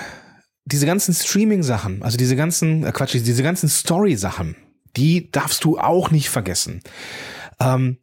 diese 0.65 0.85
ganzen 0.85 1.13
Streaming-Sachen, 1.13 2.03
also 2.03 2.17
diese 2.17 2.35
ganzen, 2.35 2.83
äh 2.83 2.91
Quatsch, 2.91 3.13
diese 3.13 3.43
ganzen 3.43 3.69
Story-Sachen, 3.69 4.55
die 4.97 5.31
darfst 5.31 5.63
du 5.63 5.79
auch 5.79 6.11
nicht 6.11 6.29
vergessen. 6.29 6.81
Ähm, 7.59 7.97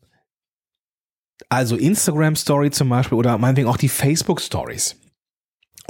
also 1.48 1.76
Instagram 1.76 2.36
Story 2.36 2.70
zum 2.70 2.88
Beispiel 2.88 3.18
oder 3.18 3.38
meinetwegen 3.38 3.68
auch 3.68 3.76
die 3.76 3.88
Facebook 3.88 4.40
Stories. 4.40 4.96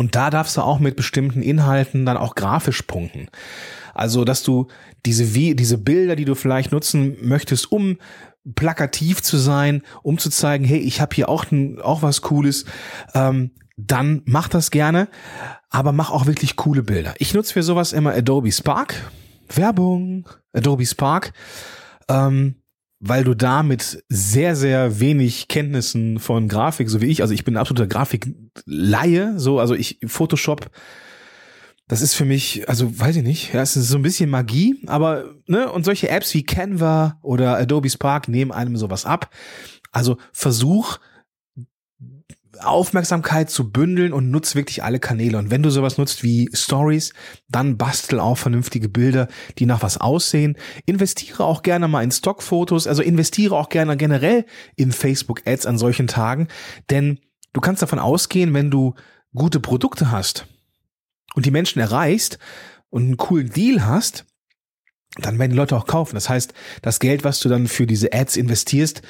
Und 0.01 0.15
da 0.15 0.31
darfst 0.31 0.57
du 0.57 0.63
auch 0.63 0.79
mit 0.79 0.97
bestimmten 0.97 1.43
Inhalten 1.43 2.07
dann 2.07 2.17
auch 2.17 2.35
grafisch 2.35 2.81
punkten. 2.81 3.29
Also, 3.93 4.25
dass 4.25 4.43
du 4.43 4.69
diese, 5.05 5.35
wie, 5.35 5.55
diese 5.55 5.77
Bilder, 5.77 6.17
die 6.17 6.25
du 6.25 6.35
vielleicht 6.35 6.73
nutzen 6.73 7.19
möchtest, 7.21 7.71
um 7.71 7.99
plakativ 8.55 9.21
zu 9.21 9.37
sein, 9.37 9.83
um 10.03 10.17
zu 10.17 10.31
zeigen, 10.31 10.65
hey, 10.65 10.79
ich 10.79 11.03
habe 11.03 11.15
hier 11.15 11.29
auch, 11.29 11.45
auch 11.83 12.01
was 12.01 12.23
Cooles, 12.23 12.65
ähm, 13.13 13.51
dann 13.77 14.23
mach 14.25 14.49
das 14.49 14.71
gerne, 14.71 15.07
aber 15.69 15.93
mach 15.93 16.11
auch 16.11 16.25
wirklich 16.25 16.57
coole 16.57 16.83
Bilder. 16.83 17.13
Ich 17.19 17.35
nutze 17.35 17.53
für 17.53 17.63
sowas 17.63 17.93
immer 17.93 18.15
Adobe 18.15 18.53
Spark. 18.53 18.95
Werbung, 19.55 20.27
Adobe 20.55 20.87
Spark. 20.87 21.35
Ähm, 22.09 22.55
weil 23.01 23.25
du 23.25 23.35
da 23.35 23.63
mit 23.63 24.05
sehr, 24.09 24.55
sehr 24.55 25.01
wenig 25.01 25.49
Kenntnissen 25.49 26.19
von 26.19 26.49
Grafik, 26.49 26.91
so 26.91 27.01
wie 27.01 27.07
ich, 27.07 27.23
also 27.23 27.33
ich 27.33 27.45
bin 27.45 27.55
ein 27.55 27.61
absoluter 27.61 27.87
Grafikleihe, 27.87 29.39
so, 29.39 29.59
also 29.59 29.75
ich, 29.75 29.99
Photoshop, 30.07 30.71
das 31.89 32.03
ist 32.03 32.15
für 32.15 32.27
mich, 32.27 32.69
also 32.69 33.01
weiß 33.01 33.17
ich 33.17 33.23
nicht, 33.25 33.55
ja, 33.55 33.63
es 33.63 33.75
ist 33.75 33.89
so 33.89 33.97
ein 33.97 34.03
bisschen 34.03 34.29
Magie, 34.29 34.83
aber, 34.87 35.35
ne, 35.47 35.73
und 35.73 35.85
solche 35.85 36.11
Apps 36.11 36.35
wie 36.35 36.45
Canva 36.45 37.19
oder 37.23 37.57
Adobe 37.57 37.89
Spark 37.89 38.29
nehmen 38.29 38.53
einem 38.53 38.77
sowas 38.77 39.07
ab. 39.07 39.31
Also 39.91 40.19
versuch 40.33 40.99
Aufmerksamkeit 42.65 43.51
zu 43.51 43.71
bündeln 43.71 44.13
und 44.13 44.31
nutz 44.31 44.55
wirklich 44.55 44.83
alle 44.83 45.01
Kanäle. 45.01 45.39
Und 45.39 45.51
wenn 45.51 45.63
du 45.63 45.71
sowas 45.71 45.99
nutzt 45.99 46.23
wie 46.23 46.49
Stories, 46.53 47.13
dann 47.49 47.77
bastel 47.77 48.21
auch 48.21 48.39
vernünftige 48.39 48.89
Bilder, 48.89 49.29
die 49.59 49.67
nach 49.67 49.83
was 49.83 49.99
aussehen. 49.99 50.57
Investiere 50.87 51.45
auch 51.45 51.63
gerne 51.63 51.89
mal 51.89 52.03
in 52.03 52.11
Stockfotos, 52.11 52.87
also 52.87 53.03
investiere 53.03 53.57
auch 53.57 53.69
gerne 53.69 53.97
generell 53.97 54.45
in 54.77 54.93
Facebook 54.93 55.43
Ads 55.47 55.67
an 55.67 55.79
solchen 55.79 56.07
Tagen, 56.07 56.49
denn 56.91 57.21
du 57.53 57.61
kannst 57.61 57.83
davon 57.83 57.99
ausgehen, 57.99 58.55
wenn 58.55 58.71
du 58.71 58.95
gute 59.35 59.61
Produkte 59.61 60.11
hast 60.11 60.47
und 61.35 61.47
die 61.47 61.51
Menschen 61.51 61.81
erreichst 61.81 62.39
und 62.91 63.05
einen 63.05 63.17
coolen 63.17 63.51
Deal 63.51 63.85
hast, 63.85 64.27
dann 65.17 65.39
werden 65.39 65.51
die 65.51 65.57
Leute 65.57 65.77
auch 65.77 65.87
kaufen. 65.87 66.15
Das 66.15 66.29
heißt, 66.29 66.55
das 66.83 67.01
Geld, 67.01 67.25
was 67.25 67.41
du 67.41 67.49
dann 67.49 67.67
für 67.67 67.87
diese 67.87 68.13
Ads 68.13 68.37
investierst, 68.37 69.03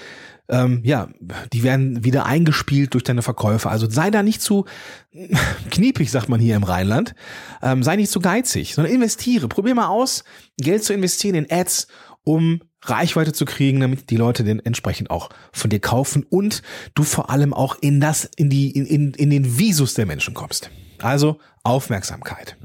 ähm, 0.50 0.80
ja, 0.84 1.08
die 1.52 1.62
werden 1.62 2.04
wieder 2.04 2.26
eingespielt 2.26 2.94
durch 2.94 3.04
deine 3.04 3.22
Verkäufer. 3.22 3.70
Also 3.70 3.88
sei 3.88 4.10
da 4.10 4.22
nicht 4.22 4.42
zu 4.42 4.66
kniepig, 5.70 6.10
sagt 6.10 6.28
man 6.28 6.40
hier 6.40 6.56
im 6.56 6.64
Rheinland. 6.64 7.14
Ähm, 7.62 7.82
sei 7.82 7.96
nicht 7.96 8.10
zu 8.10 8.20
geizig, 8.20 8.74
sondern 8.74 8.92
investiere. 8.92 9.48
Probier 9.48 9.74
mal 9.74 9.88
aus, 9.88 10.24
Geld 10.58 10.84
zu 10.84 10.92
investieren 10.92 11.36
in 11.36 11.50
Ads, 11.50 11.86
um 12.24 12.60
Reichweite 12.82 13.32
zu 13.32 13.44
kriegen, 13.44 13.80
damit 13.80 14.10
die 14.10 14.16
Leute 14.16 14.42
den 14.42 14.64
entsprechend 14.64 15.10
auch 15.10 15.30
von 15.52 15.70
dir 15.70 15.80
kaufen 15.80 16.24
und 16.28 16.62
du 16.94 17.02
vor 17.02 17.30
allem 17.30 17.52
auch 17.52 17.76
in 17.80 18.00
das, 18.00 18.24
in 18.36 18.50
die, 18.50 18.70
in, 18.70 18.86
in, 18.86 19.14
in 19.14 19.30
den 19.30 19.58
Visus 19.58 19.94
der 19.94 20.06
Menschen 20.06 20.34
kommst. 20.34 20.70
Also 20.98 21.38
Aufmerksamkeit. 21.62 22.56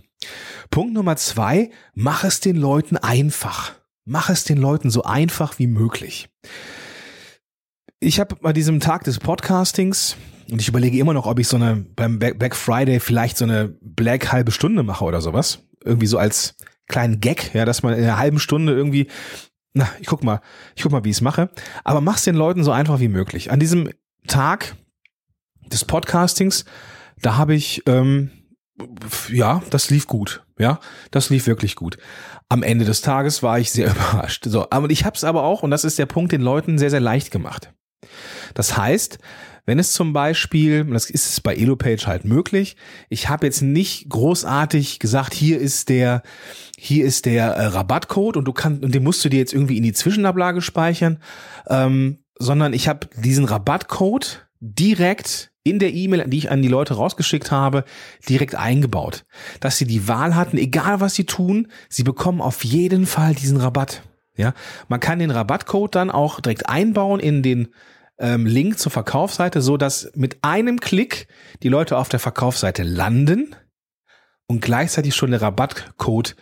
Punkt 0.72 0.94
Nummer 0.94 1.18
zwei, 1.18 1.70
mach 1.94 2.24
es 2.24 2.40
den 2.40 2.56
Leuten 2.56 2.98
einfach. 2.98 3.74
Mach 4.06 4.30
es 4.30 4.44
den 4.44 4.58
Leuten 4.58 4.90
so 4.90 5.04
einfach 5.04 5.60
wie 5.60 5.68
möglich. 5.68 6.30
Ich 8.00 8.20
habe 8.20 8.36
bei 8.42 8.54
diesem 8.54 8.80
Tag 8.80 9.04
des 9.06 9.20
Podcastings 9.20 10.18
und 10.52 10.62
ich 10.62 10.68
überlege 10.68 10.98
immer 11.00 11.14
noch, 11.14 11.26
ob 11.26 11.40
ich 11.40 11.48
so 11.48 11.56
eine 11.56 11.86
beim 11.96 12.20
Black 12.20 12.56
Friday 12.56 13.00
vielleicht 13.00 13.38
so 13.38 13.46
eine 13.46 13.76
Black 13.82 14.32
halbe 14.32 14.52
Stunde 14.52 14.84
mache 14.84 15.06
oder 15.06 15.22
sowas. 15.22 15.60
Irgendwie 15.84 16.08
so 16.08 16.18
als 16.18 16.56
kleinen 16.88 17.20
Gag, 17.20 17.54
ja, 17.54 17.66
dass 17.66 17.84
man 17.84 17.94
in 17.94 18.04
einer 18.04 18.18
halben 18.18 18.40
Stunde 18.40 18.74
irgendwie, 18.74 19.08
na, 19.74 19.88
ich 20.00 20.08
guck 20.08 20.24
mal, 20.24 20.42
ich 20.76 20.84
guck 20.84 20.92
mal, 20.92 21.04
wie 21.04 21.10
ich 21.10 21.18
es 21.18 21.22
mache. 21.22 21.50
Aber 21.84 22.02
mach's 22.02 22.24
den 22.24 22.36
Leuten 22.36 22.64
so 22.64 22.72
einfach 22.72 23.00
wie 23.00 23.08
möglich. 23.08 23.52
An 23.52 23.60
diesem 23.60 23.90
Tag 24.28 24.76
des 25.68 25.86
Podcastings, 25.86 26.66
da 27.22 27.38
habe 27.38 27.56
ich, 27.56 27.82
ähm, 27.88 28.30
ja, 29.30 29.64
das 29.70 29.90
lief 29.90 30.06
gut. 30.06 30.44
Ja, 30.60 30.80
das 31.12 31.30
lief 31.30 31.48
wirklich 31.48 31.76
gut. 31.76 31.98
Am 32.50 32.62
Ende 32.62 32.86
des 32.86 33.02
Tages 33.02 33.42
war 33.42 33.58
ich 33.58 33.72
sehr 33.72 33.92
überrascht. 33.92 34.46
So, 34.46 34.68
aber 34.70 34.90
ich 34.90 35.06
habe 35.06 35.16
es 35.16 35.24
aber 35.24 35.44
auch, 35.44 35.64
und 35.64 35.72
das 35.72 35.86
ist 35.86 35.98
der 35.98 36.06
Punkt, 36.06 36.32
den 36.32 36.42
Leuten 36.42 36.78
sehr, 36.78 36.90
sehr 36.90 37.00
leicht 37.00 37.32
gemacht. 37.32 37.72
Das 38.54 38.78
heißt, 38.78 39.20
wenn 39.66 39.80
es 39.80 39.94
zum 39.94 40.14
Beispiel, 40.14 40.86
das 40.86 41.10
ist 41.10 41.28
es 41.28 41.42
bei 41.42 41.56
EloPage 41.56 42.06
halt 42.06 42.24
möglich, 42.24 42.76
ich 43.10 43.30
habe 43.30 43.48
jetzt 43.48 43.62
nicht 43.62 44.10
großartig 44.10 45.00
gesagt, 45.00 45.34
hier 45.34 45.60
ist 45.60 45.90
der, 45.90 46.22
hier 46.78 47.06
ist 47.06 47.26
der 47.26 47.48
äh, 47.48 47.66
Rabattcode 47.68 48.38
und 48.38 48.46
du 48.46 48.54
kannst, 48.54 48.84
und 48.84 48.94
den 48.94 49.04
musst 49.04 49.26
du 49.26 49.30
dir 49.30 49.40
jetzt 49.40 49.54
irgendwie 49.54 49.78
in 49.78 49.84
die 49.84 49.94
Zwischenablage 49.94 50.62
speichern, 50.62 51.20
ähm, 51.68 52.20
sondern 52.38 52.74
ich 52.74 52.88
habe 52.88 53.08
diesen 53.18 53.46
Rabattcode 53.46 54.48
direkt 54.60 55.52
in 55.64 55.80
der 55.80 55.94
E-Mail, 55.94 56.26
die 56.28 56.38
ich 56.38 56.52
an 56.52 56.62
die 56.62 56.68
Leute 56.68 56.94
rausgeschickt 56.94 57.50
habe, 57.50 57.86
direkt 58.30 58.54
eingebaut. 58.54 59.26
Dass 59.62 59.80
sie 59.80 59.86
die 59.88 60.08
Wahl 60.08 60.36
hatten, 60.36 60.60
egal 60.60 61.02
was 61.02 61.16
sie 61.16 61.26
tun, 61.26 61.70
sie 61.90 62.04
bekommen 62.04 62.40
auf 62.40 62.64
jeden 62.64 63.08
Fall 63.08 63.34
diesen 63.34 63.58
Rabatt. 63.58 64.04
Ja, 64.38 64.54
man 64.90 65.00
kann 65.00 65.20
den 65.20 65.32
Rabattcode 65.32 65.96
dann 65.96 66.12
auch 66.12 66.40
direkt 66.40 66.70
einbauen 66.70 67.20
in 67.20 67.42
den 67.42 67.70
ähm, 68.18 68.46
Link 68.46 68.80
zur 68.80 68.92
Verkaufsseite, 68.92 69.62
so 69.62 69.78
dass 69.78 70.12
mit 70.16 70.38
einem 70.42 70.80
Klick 70.80 71.28
die 71.64 71.70
Leute 71.70 71.98
auf 71.98 72.10
der 72.10 72.20
Verkaufsseite 72.20 72.84
landen 72.84 73.56
und 74.48 74.62
gleichzeitig 74.62 75.16
schon 75.16 75.32
der 75.32 75.42
Rabattcode 75.42 76.36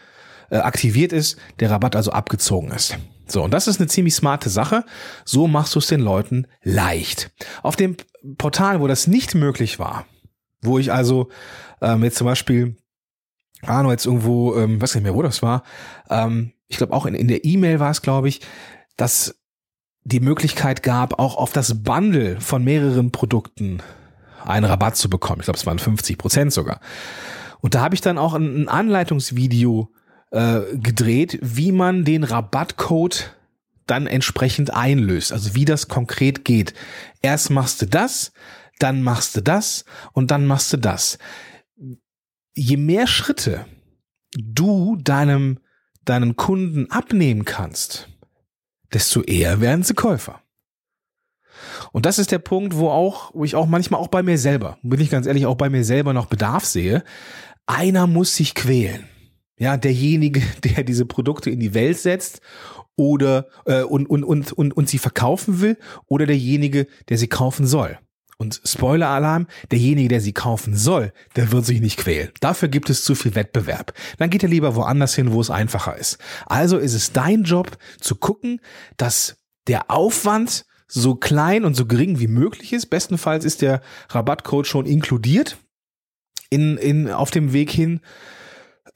äh, 0.50 0.58
aktiviert 0.58 1.14
ist, 1.14 1.38
der 1.60 1.72
Rabatt 1.72 1.96
also 1.96 2.12
abgezogen 2.12 2.72
ist. 2.72 2.98
So, 3.28 3.44
und 3.44 3.52
das 3.52 3.68
ist 3.68 3.80
eine 3.80 3.88
ziemlich 3.88 4.16
smarte 4.16 4.50
Sache. 4.50 4.84
So 5.26 5.48
machst 5.48 5.74
du 5.76 5.80
es 5.80 5.88
den 5.88 6.02
Leuten 6.02 6.48
leicht. 6.62 7.32
Auf 7.64 7.76
dem 7.76 7.96
Portal, 8.38 8.82
wo 8.82 8.88
das 8.88 9.08
nicht 9.08 9.34
möglich 9.34 9.80
war, 9.80 10.06
wo 10.62 10.78
ich 10.78 10.92
also 10.92 11.30
ähm, 11.82 12.04
jetzt 12.04 12.18
zum 12.18 12.26
Beispiel, 12.26 12.76
noch 13.62 13.92
jetzt 13.92 14.06
irgendwo, 14.06 14.56
ähm, 14.56 14.82
weiß 14.82 14.96
nicht 14.96 15.04
mehr, 15.04 15.16
wo 15.16 15.22
das 15.22 15.42
war, 15.42 15.64
ähm, 16.10 16.52
ich 16.68 16.78
glaube 16.78 16.94
auch 16.94 17.06
in, 17.06 17.16
in 17.16 17.28
der 17.28 17.46
E-Mail 17.46 17.80
war 17.80 17.92
es, 17.92 18.02
glaube 18.02 18.28
ich, 18.28 18.42
dass 18.98 19.36
die 20.06 20.20
Möglichkeit 20.20 20.84
gab, 20.84 21.20
auch 21.20 21.36
auf 21.38 21.54
das 21.54 21.84
Bundle 21.84 22.40
von 22.42 22.64
mehreren 22.64 23.12
Produkten 23.12 23.82
einen 24.44 24.66
Rabatt 24.66 24.98
zu 24.98 25.10
bekommen. 25.10 25.40
Ich 25.40 25.46
glaube, 25.46 25.58
es 25.58 25.66
waren 25.66 25.80
50 25.80 26.18
Prozent 26.18 26.54
sogar. 26.54 26.80
Und 27.62 27.76
da 27.76 27.82
habe 27.82 27.96
ich 27.96 28.02
dann 28.02 28.18
auch 28.18 28.34
ein, 28.34 28.68
Anleitungsvideo 28.68 29.90
äh, 30.32 30.62
gedreht, 30.74 31.40
wie 31.42 31.72
man 31.72 32.04
den 32.04 32.26
Rabattcode 32.26 33.36
dann 33.88 34.08
entsprechend 34.08 34.74
einlöst. 34.74 35.32
Also 35.32 35.56
wie 35.56 35.66
das 35.66 35.88
konkret 35.88 36.44
geht. 36.44 36.74
Erst 37.22 37.50
machst 37.50 37.82
du 37.82 37.86
das, 37.86 38.34
dann 38.80 39.02
machst 39.02 39.36
du 39.38 39.42
das 39.42 39.86
und 40.12 40.32
dann 40.32 40.46
machst 40.46 40.74
du 40.74 40.78
das. 40.78 41.18
Je 42.54 42.78
mehr 42.78 43.08
Schritte 43.08 43.66
du 44.36 44.98
deinem, 44.98 45.60
deinen 46.04 46.36
Kunden 46.36 46.92
abnehmen 46.92 47.46
kannst, 47.46 48.10
desto 48.94 49.22
eher 49.22 49.62
werden 49.62 49.84
sie 49.84 49.94
Käufer. 49.94 50.42
Und 51.92 52.06
das 52.06 52.20
ist 52.20 52.32
der 52.32 52.40
Punkt, 52.40 52.76
wo 52.76 52.90
auch, 52.90 53.32
wo 53.34 53.46
ich 53.46 53.56
auch 53.56 53.68
manchmal 53.68 54.00
auch 54.00 54.08
bei 54.08 54.24
mir 54.24 54.38
selber, 54.38 54.78
bin 54.82 55.00
ich 55.00 55.10
ganz 55.10 55.28
ehrlich, 55.28 55.46
auch 55.46 55.56
bei 55.56 55.70
mir 55.70 55.84
selber 55.84 56.14
noch 56.14 56.26
Bedarf 56.26 56.66
sehe. 56.66 57.04
Einer 57.66 58.08
muss 58.08 58.36
sich 58.36 58.56
quälen. 58.56 59.08
Ja, 59.58 59.78
derjenige, 59.78 60.42
der 60.64 60.84
diese 60.84 61.06
Produkte 61.06 61.50
in 61.50 61.60
die 61.60 61.74
Welt 61.74 61.98
setzt 62.00 62.42
oder 62.96 63.48
äh, 63.66 63.84
und, 63.84 64.10
und, 64.10 64.24
und, 64.24 64.52
und, 64.52 64.76
und 64.76 64.90
sie 64.90 64.98
verkaufen 64.98 65.62
will 65.62 65.78
oder 66.08 66.26
derjenige, 66.26 66.88
der 67.10 67.18
sie 67.18 67.28
kaufen 67.28 67.66
soll. 67.66 67.98
Und 68.38 68.62
Spoiler-Alarm, 68.66 69.48
derjenige, 69.72 70.10
der 70.10 70.22
sie 70.22 70.34
kaufen 70.34 70.76
soll, 70.76 71.14
der 71.36 71.52
wird 71.52 71.66
sich 71.66 71.82
nicht 71.82 71.98
quälen. 71.98 72.30
Dafür 72.40 72.68
gibt 72.68 72.90
es 72.90 73.04
zu 73.04 73.16
viel 73.16 73.36
Wettbewerb. 73.36 73.94
Dann 74.18 74.30
geht 74.30 74.44
er 74.44 74.50
lieber 74.50 74.76
woanders 74.76 75.16
hin, 75.16 75.32
wo 75.32 75.40
es 75.40 75.50
einfacher 75.50 75.98
ist. 75.98 76.18
Also 76.46 76.78
ist 76.78 76.94
es 76.94 77.14
dein 77.14 77.44
Job 77.44 77.78
zu 78.00 78.16
gucken, 78.16 78.60
dass 78.98 79.38
der 79.68 79.90
Aufwand 79.92 80.66
so 80.88 81.16
klein 81.16 81.66
und 81.66 81.76
so 81.76 81.86
gering 81.86 82.20
wie 82.20 82.28
möglich 82.28 82.74
ist. 82.74 82.88
Bestenfalls 82.88 83.46
ist 83.46 83.62
der 83.62 83.82
Rabattcode 84.10 84.68
schon 84.68 84.86
inkludiert 84.86 85.58
in, 86.50 86.78
in, 86.78 87.10
auf 87.10 87.32
dem 87.32 87.54
Weg 87.54 87.72
hin 87.72 88.02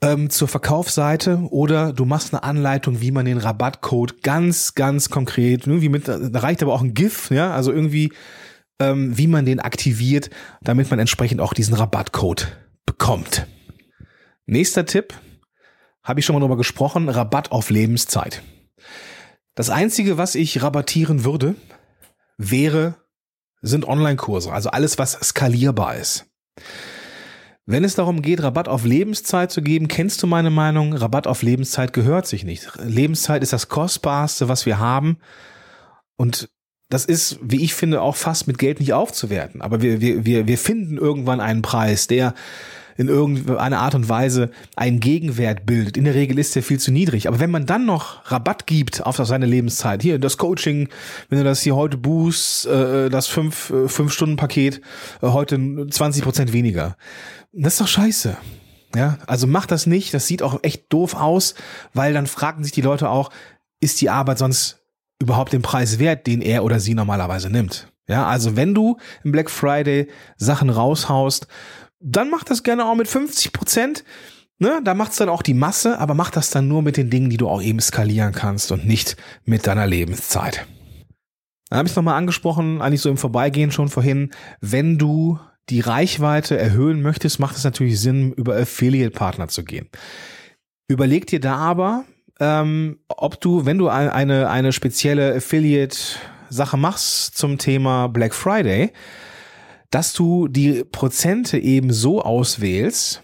ähm, 0.00 0.30
zur 0.30 0.46
Verkaufsseite 0.46 1.40
oder 1.50 1.92
du 1.92 2.04
machst 2.04 2.32
eine 2.32 2.44
Anleitung, 2.44 3.00
wie 3.00 3.10
man 3.10 3.24
den 3.24 3.38
Rabattcode 3.38 4.22
ganz, 4.22 4.74
ganz 4.74 5.10
konkret, 5.10 5.66
irgendwie 5.66 5.88
mit, 5.88 6.06
da 6.06 6.38
reicht 6.38 6.62
aber 6.62 6.72
auch 6.72 6.82
ein 6.82 6.94
GIF, 6.94 7.30
ja, 7.30 7.52
also 7.52 7.72
irgendwie, 7.72 8.12
ähm, 8.80 9.16
wie 9.16 9.26
man 9.26 9.44
den 9.44 9.60
aktiviert, 9.60 10.30
damit 10.62 10.90
man 10.90 10.98
entsprechend 10.98 11.40
auch 11.40 11.52
diesen 11.52 11.74
Rabattcode 11.74 12.56
bekommt. 12.86 13.46
Nächster 14.46 14.86
Tipp, 14.86 15.14
habe 16.02 16.20
ich 16.20 16.26
schon 16.26 16.34
mal 16.34 16.40
drüber 16.40 16.56
gesprochen, 16.56 17.08
Rabatt 17.08 17.52
auf 17.52 17.70
Lebenszeit. 17.70 18.42
Das 19.54 19.70
einzige, 19.70 20.16
was 20.16 20.34
ich 20.34 20.62
rabattieren 20.62 21.24
würde, 21.24 21.54
wäre, 22.38 22.94
sind 23.60 23.86
Online-Kurse, 23.86 24.52
also 24.52 24.70
alles, 24.70 24.98
was 24.98 25.12
skalierbar 25.12 25.96
ist. 25.96 26.26
Wenn 27.66 27.84
es 27.84 27.96
darum 27.96 28.22
geht, 28.22 28.42
Rabatt 28.42 28.66
auf 28.66 28.84
Lebenszeit 28.84 29.52
zu 29.52 29.60
geben, 29.60 29.88
kennst 29.88 30.22
du 30.22 30.26
meine 30.26 30.48
Meinung? 30.48 30.94
Rabatt 30.94 31.26
auf 31.26 31.42
Lebenszeit 31.42 31.92
gehört 31.92 32.26
sich 32.26 32.44
nicht. 32.44 32.70
Lebenszeit 32.82 33.42
ist 33.42 33.52
das 33.52 33.68
Kostbarste, 33.68 34.48
was 34.48 34.64
wir 34.64 34.78
haben. 34.78 35.18
Und 36.16 36.48
das 36.88 37.04
ist, 37.04 37.38
wie 37.42 37.62
ich 37.62 37.74
finde, 37.74 38.00
auch 38.00 38.16
fast 38.16 38.46
mit 38.46 38.58
Geld 38.58 38.80
nicht 38.80 38.94
aufzuwerten. 38.94 39.60
Aber 39.60 39.82
wir, 39.82 40.00
wir, 40.00 40.24
wir, 40.24 40.46
wir 40.46 40.58
finden 40.58 40.96
irgendwann 40.96 41.40
einen 41.40 41.62
Preis, 41.62 42.06
der 42.06 42.34
in 42.96 43.08
irgendeiner 43.08 43.78
Art 43.78 43.94
und 43.94 44.08
Weise 44.08 44.50
einen 44.74 44.98
Gegenwert 44.98 45.64
bildet. 45.66 45.96
In 45.96 46.04
der 46.04 46.14
Regel 46.14 46.38
ist 46.38 46.56
der 46.56 46.64
viel 46.64 46.80
zu 46.80 46.90
niedrig. 46.90 47.28
Aber 47.28 47.38
wenn 47.38 47.50
man 47.50 47.64
dann 47.64 47.86
noch 47.86 48.30
Rabatt 48.30 48.66
gibt 48.66 49.06
auf 49.06 49.16
seine 49.16 49.46
Lebenszeit, 49.46 50.02
hier 50.02 50.18
das 50.18 50.36
Coaching, 50.36 50.88
wenn 51.28 51.38
du 51.38 51.44
das 51.44 51.62
hier 51.62 51.76
heute 51.76 51.96
buchst, 51.96 52.66
äh, 52.66 53.08
das 53.08 53.28
fünf, 53.28 53.70
äh, 53.70 53.86
fünf 53.86 54.12
Stunden 54.12 54.36
Paket, 54.36 54.80
äh, 55.22 55.28
heute 55.28 55.86
20 55.88 56.24
Prozent 56.24 56.52
weniger. 56.52 56.96
Das 57.52 57.74
ist 57.74 57.80
doch 57.80 57.88
scheiße. 57.88 58.36
Ja, 58.96 59.18
also 59.26 59.46
mach 59.46 59.66
das 59.66 59.86
nicht. 59.86 60.12
Das 60.12 60.26
sieht 60.26 60.42
auch 60.42 60.58
echt 60.62 60.92
doof 60.92 61.14
aus, 61.14 61.54
weil 61.94 62.12
dann 62.14 62.26
fragen 62.26 62.64
sich 62.64 62.72
die 62.72 62.80
Leute 62.80 63.10
auch, 63.10 63.30
ist 63.80 64.00
die 64.00 64.10
Arbeit 64.10 64.38
sonst 64.38 64.77
überhaupt 65.20 65.52
den 65.52 65.62
Preis 65.62 65.98
wert, 65.98 66.26
den 66.26 66.40
er 66.40 66.64
oder 66.64 66.80
sie 66.80 66.94
normalerweise 66.94 67.50
nimmt? 67.50 67.92
Ja, 68.08 68.26
also 68.26 68.56
wenn 68.56 68.74
du 68.74 68.96
im 69.22 69.32
Black 69.32 69.50
Friday 69.50 70.08
Sachen 70.36 70.70
raushaust, 70.70 71.46
dann 72.00 72.30
mach 72.30 72.44
das 72.44 72.62
gerne 72.62 72.86
auch 72.86 72.94
mit 72.94 73.08
50 73.08 73.52
Prozent. 73.52 74.04
Ne, 74.60 74.80
da 74.82 74.94
macht's 74.94 75.16
dann 75.16 75.28
auch 75.28 75.42
die 75.42 75.54
Masse, 75.54 76.00
aber 76.00 76.14
mach 76.14 76.30
das 76.30 76.50
dann 76.50 76.66
nur 76.66 76.82
mit 76.82 76.96
den 76.96 77.10
Dingen, 77.10 77.30
die 77.30 77.36
du 77.36 77.48
auch 77.48 77.62
eben 77.62 77.78
skalieren 77.78 78.32
kannst 78.32 78.72
und 78.72 78.86
nicht 78.86 79.16
mit 79.44 79.68
deiner 79.68 79.86
Lebenszeit. 79.86 80.66
Dann 81.68 81.78
habe 81.78 81.86
ich 81.86 81.92
es 81.92 81.96
nochmal 81.96 82.16
angesprochen, 82.16 82.82
eigentlich 82.82 83.02
so 83.02 83.10
im 83.10 83.18
Vorbeigehen 83.18 83.70
schon 83.70 83.88
vorhin, 83.88 84.30
wenn 84.60 84.98
du 84.98 85.38
die 85.68 85.80
Reichweite 85.80 86.58
erhöhen 86.58 87.02
möchtest, 87.02 87.38
macht 87.38 87.56
es 87.56 87.62
natürlich 87.62 88.00
Sinn, 88.00 88.32
über 88.32 88.56
Affiliate-Partner 88.56 89.48
zu 89.48 89.64
gehen. 89.64 89.88
Überleg 90.88 91.26
dir 91.26 91.40
da 91.40 91.56
aber, 91.56 92.04
ähm, 92.40 92.98
ob 93.08 93.40
du, 93.40 93.66
wenn 93.66 93.78
du 93.78 93.88
eine, 93.88 94.48
eine 94.48 94.72
spezielle 94.72 95.34
Affiliate-Sache 95.34 96.76
machst 96.76 97.36
zum 97.36 97.58
Thema 97.58 98.08
Black 98.08 98.34
Friday, 98.34 98.92
dass 99.90 100.12
du 100.12 100.48
die 100.48 100.84
Prozente 100.84 101.58
eben 101.58 101.92
so 101.92 102.22
auswählst 102.22 103.22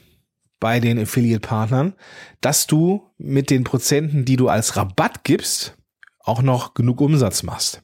bei 0.60 0.80
den 0.80 0.98
Affiliate-Partnern, 0.98 1.94
dass 2.40 2.66
du 2.66 3.10
mit 3.18 3.50
den 3.50 3.64
Prozenten, 3.64 4.24
die 4.24 4.36
du 4.36 4.48
als 4.48 4.76
Rabatt 4.76 5.24
gibst, 5.24 5.76
auch 6.20 6.42
noch 6.42 6.74
genug 6.74 7.00
Umsatz 7.00 7.42
machst. 7.42 7.82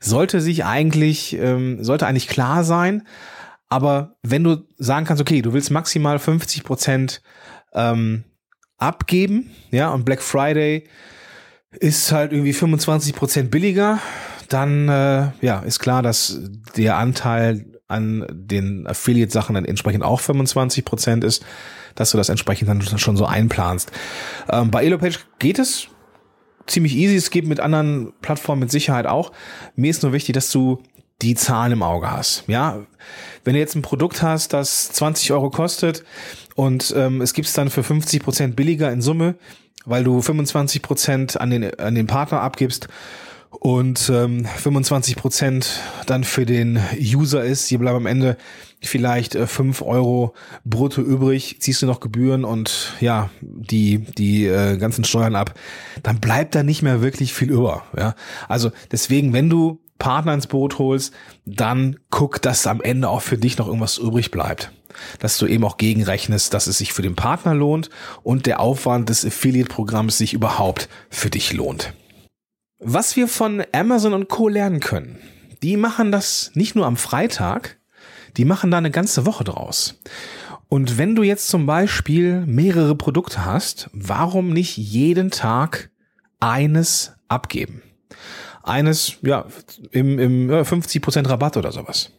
Sollte 0.00 0.40
sich 0.40 0.64
eigentlich, 0.64 1.34
ähm, 1.34 1.82
sollte 1.82 2.06
eigentlich 2.06 2.28
klar 2.28 2.62
sein, 2.64 3.06
aber 3.68 4.16
wenn 4.22 4.44
du 4.44 4.68
sagen 4.76 5.06
kannst, 5.06 5.22
okay, 5.22 5.40
du 5.40 5.52
willst 5.52 5.70
maximal 5.70 6.18
50 6.18 6.62
Prozent 6.62 7.22
ähm, 7.72 8.24
abgeben, 8.78 9.50
ja, 9.70 9.90
und 9.90 10.04
Black 10.04 10.22
Friday 10.22 10.84
ist 11.70 12.12
halt 12.12 12.32
irgendwie 12.32 12.52
25 12.52 13.14
Prozent 13.14 13.50
billiger, 13.50 13.98
dann 14.48 14.88
äh, 14.88 15.30
ja, 15.40 15.60
ist 15.60 15.80
klar, 15.80 16.02
dass 16.02 16.40
der 16.76 16.96
Anteil 16.96 17.66
an 17.88 18.26
den 18.32 18.86
Affiliate-Sachen 18.86 19.54
dann 19.54 19.64
entsprechend 19.64 20.04
auch 20.04 20.20
25 20.20 20.84
Prozent 20.84 21.24
ist, 21.24 21.44
dass 21.94 22.10
du 22.10 22.16
das 22.16 22.28
entsprechend 22.28 22.68
dann 22.68 22.82
schon 22.98 23.16
so 23.16 23.26
einplanst. 23.26 23.92
Ähm, 24.50 24.70
bei 24.70 24.84
Elopage 24.84 25.18
geht 25.38 25.58
es 25.58 25.88
ziemlich 26.66 26.94
easy. 26.96 27.16
Es 27.16 27.30
geht 27.30 27.46
mit 27.46 27.60
anderen 27.60 28.12
Plattformen 28.20 28.60
mit 28.60 28.70
Sicherheit 28.70 29.06
auch. 29.06 29.32
Mir 29.76 29.90
ist 29.90 30.02
nur 30.02 30.12
wichtig, 30.12 30.34
dass 30.34 30.50
du 30.50 30.82
die 31.22 31.34
Zahlen 31.34 31.72
im 31.72 31.82
Auge 31.82 32.10
hast. 32.10 32.44
Ja, 32.46 32.80
wenn 33.44 33.54
du 33.54 33.60
jetzt 33.60 33.74
ein 33.74 33.82
Produkt 33.82 34.22
hast, 34.22 34.52
das 34.52 34.92
20 34.92 35.32
Euro 35.32 35.50
kostet 35.50 36.04
und 36.54 36.92
ähm, 36.96 37.20
es 37.20 37.34
gibt's 37.34 37.52
dann 37.52 37.70
für 37.70 37.82
50 37.82 38.22
Prozent 38.22 38.56
billiger 38.56 38.92
in 38.92 39.02
Summe, 39.02 39.36
weil 39.84 40.04
du 40.04 40.20
25 40.20 40.82
Prozent 40.82 41.40
an 41.40 41.50
den 41.50 41.78
an 41.78 41.94
den 41.94 42.06
Partner 42.06 42.40
abgibst 42.40 42.88
und 43.60 44.10
ähm, 44.12 44.44
25 44.44 45.16
Prozent 45.16 45.80
dann 46.06 46.24
für 46.24 46.46
den 46.46 46.80
User 46.98 47.44
ist. 47.44 47.68
Hier 47.68 47.78
bleiben 47.78 47.98
am 47.98 48.06
Ende 48.06 48.36
vielleicht 48.82 49.34
äh, 49.34 49.46
5 49.46 49.82
Euro 49.82 50.34
brutto 50.64 51.00
übrig, 51.02 51.56
ziehst 51.60 51.82
du 51.82 51.86
noch 51.86 52.00
Gebühren 52.00 52.44
und 52.44 52.94
ja, 53.00 53.30
die, 53.40 53.98
die 53.98 54.46
äh, 54.46 54.76
ganzen 54.76 55.04
Steuern 55.04 55.36
ab, 55.36 55.54
dann 56.02 56.20
bleibt 56.20 56.54
da 56.54 56.62
nicht 56.62 56.82
mehr 56.82 57.00
wirklich 57.02 57.32
viel 57.32 57.50
über. 57.50 57.84
Ja? 57.96 58.14
Also 58.48 58.70
deswegen, 58.90 59.32
wenn 59.32 59.48
du 59.48 59.80
Partner 60.04 60.34
ins 60.34 60.48
Boot 60.48 60.78
holst, 60.78 61.14
dann 61.46 61.98
guck, 62.10 62.42
dass 62.42 62.66
am 62.66 62.82
Ende 62.82 63.08
auch 63.08 63.22
für 63.22 63.38
dich 63.38 63.56
noch 63.56 63.68
irgendwas 63.68 63.96
übrig 63.96 64.30
bleibt. 64.30 64.70
Dass 65.18 65.38
du 65.38 65.46
eben 65.46 65.64
auch 65.64 65.78
gegenrechnest, 65.78 66.52
dass 66.52 66.66
es 66.66 66.76
sich 66.76 66.92
für 66.92 67.00
den 67.00 67.16
Partner 67.16 67.54
lohnt 67.54 67.88
und 68.22 68.44
der 68.44 68.60
Aufwand 68.60 69.08
des 69.08 69.24
Affiliate-Programms 69.24 70.18
sich 70.18 70.34
überhaupt 70.34 70.90
für 71.08 71.30
dich 71.30 71.54
lohnt. 71.54 71.94
Was 72.80 73.16
wir 73.16 73.28
von 73.28 73.64
Amazon 73.72 74.12
und 74.12 74.28
Co. 74.28 74.48
lernen 74.48 74.80
können, 74.80 75.18
die 75.62 75.78
machen 75.78 76.12
das 76.12 76.50
nicht 76.52 76.76
nur 76.76 76.84
am 76.84 76.98
Freitag, 76.98 77.78
die 78.36 78.44
machen 78.44 78.70
da 78.70 78.76
eine 78.76 78.90
ganze 78.90 79.24
Woche 79.24 79.44
draus. 79.44 79.98
Und 80.68 80.98
wenn 80.98 81.14
du 81.16 81.22
jetzt 81.22 81.48
zum 81.48 81.64
Beispiel 81.64 82.44
mehrere 82.44 82.94
Produkte 82.94 83.46
hast, 83.46 83.88
warum 83.94 84.52
nicht 84.52 84.76
jeden 84.76 85.30
Tag 85.30 85.88
eines 86.40 87.14
abgeben? 87.28 87.80
Eines, 88.64 89.18
ja, 89.22 89.44
im, 89.90 90.18
im 90.18 90.50
50% 90.50 91.28
Rabatt 91.28 91.56
oder 91.56 91.70
sowas. 91.70 92.10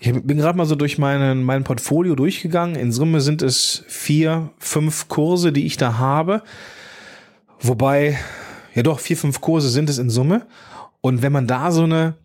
Ich 0.00 0.12
bin 0.12 0.36
gerade 0.36 0.58
mal 0.58 0.66
so 0.66 0.74
durch 0.74 0.98
meinen, 0.98 1.44
mein 1.44 1.64
Portfolio 1.64 2.14
durchgegangen. 2.14 2.76
In 2.76 2.92
Summe 2.92 3.20
sind 3.20 3.40
es 3.40 3.84
vier, 3.88 4.50
fünf 4.58 5.08
Kurse, 5.08 5.52
die 5.52 5.64
ich 5.64 5.76
da 5.76 5.98
habe. 5.98 6.42
Wobei, 7.60 8.18
ja 8.74 8.82
doch, 8.82 9.00
vier, 9.00 9.16
fünf 9.16 9.40
Kurse 9.40 9.68
sind 9.70 9.88
es 9.88 9.98
in 9.98 10.10
Summe. 10.10 10.46
Und 11.00 11.22
wenn 11.22 11.32
man 11.32 11.46
da 11.46 11.70
so 11.70 11.84
eine 11.84 12.16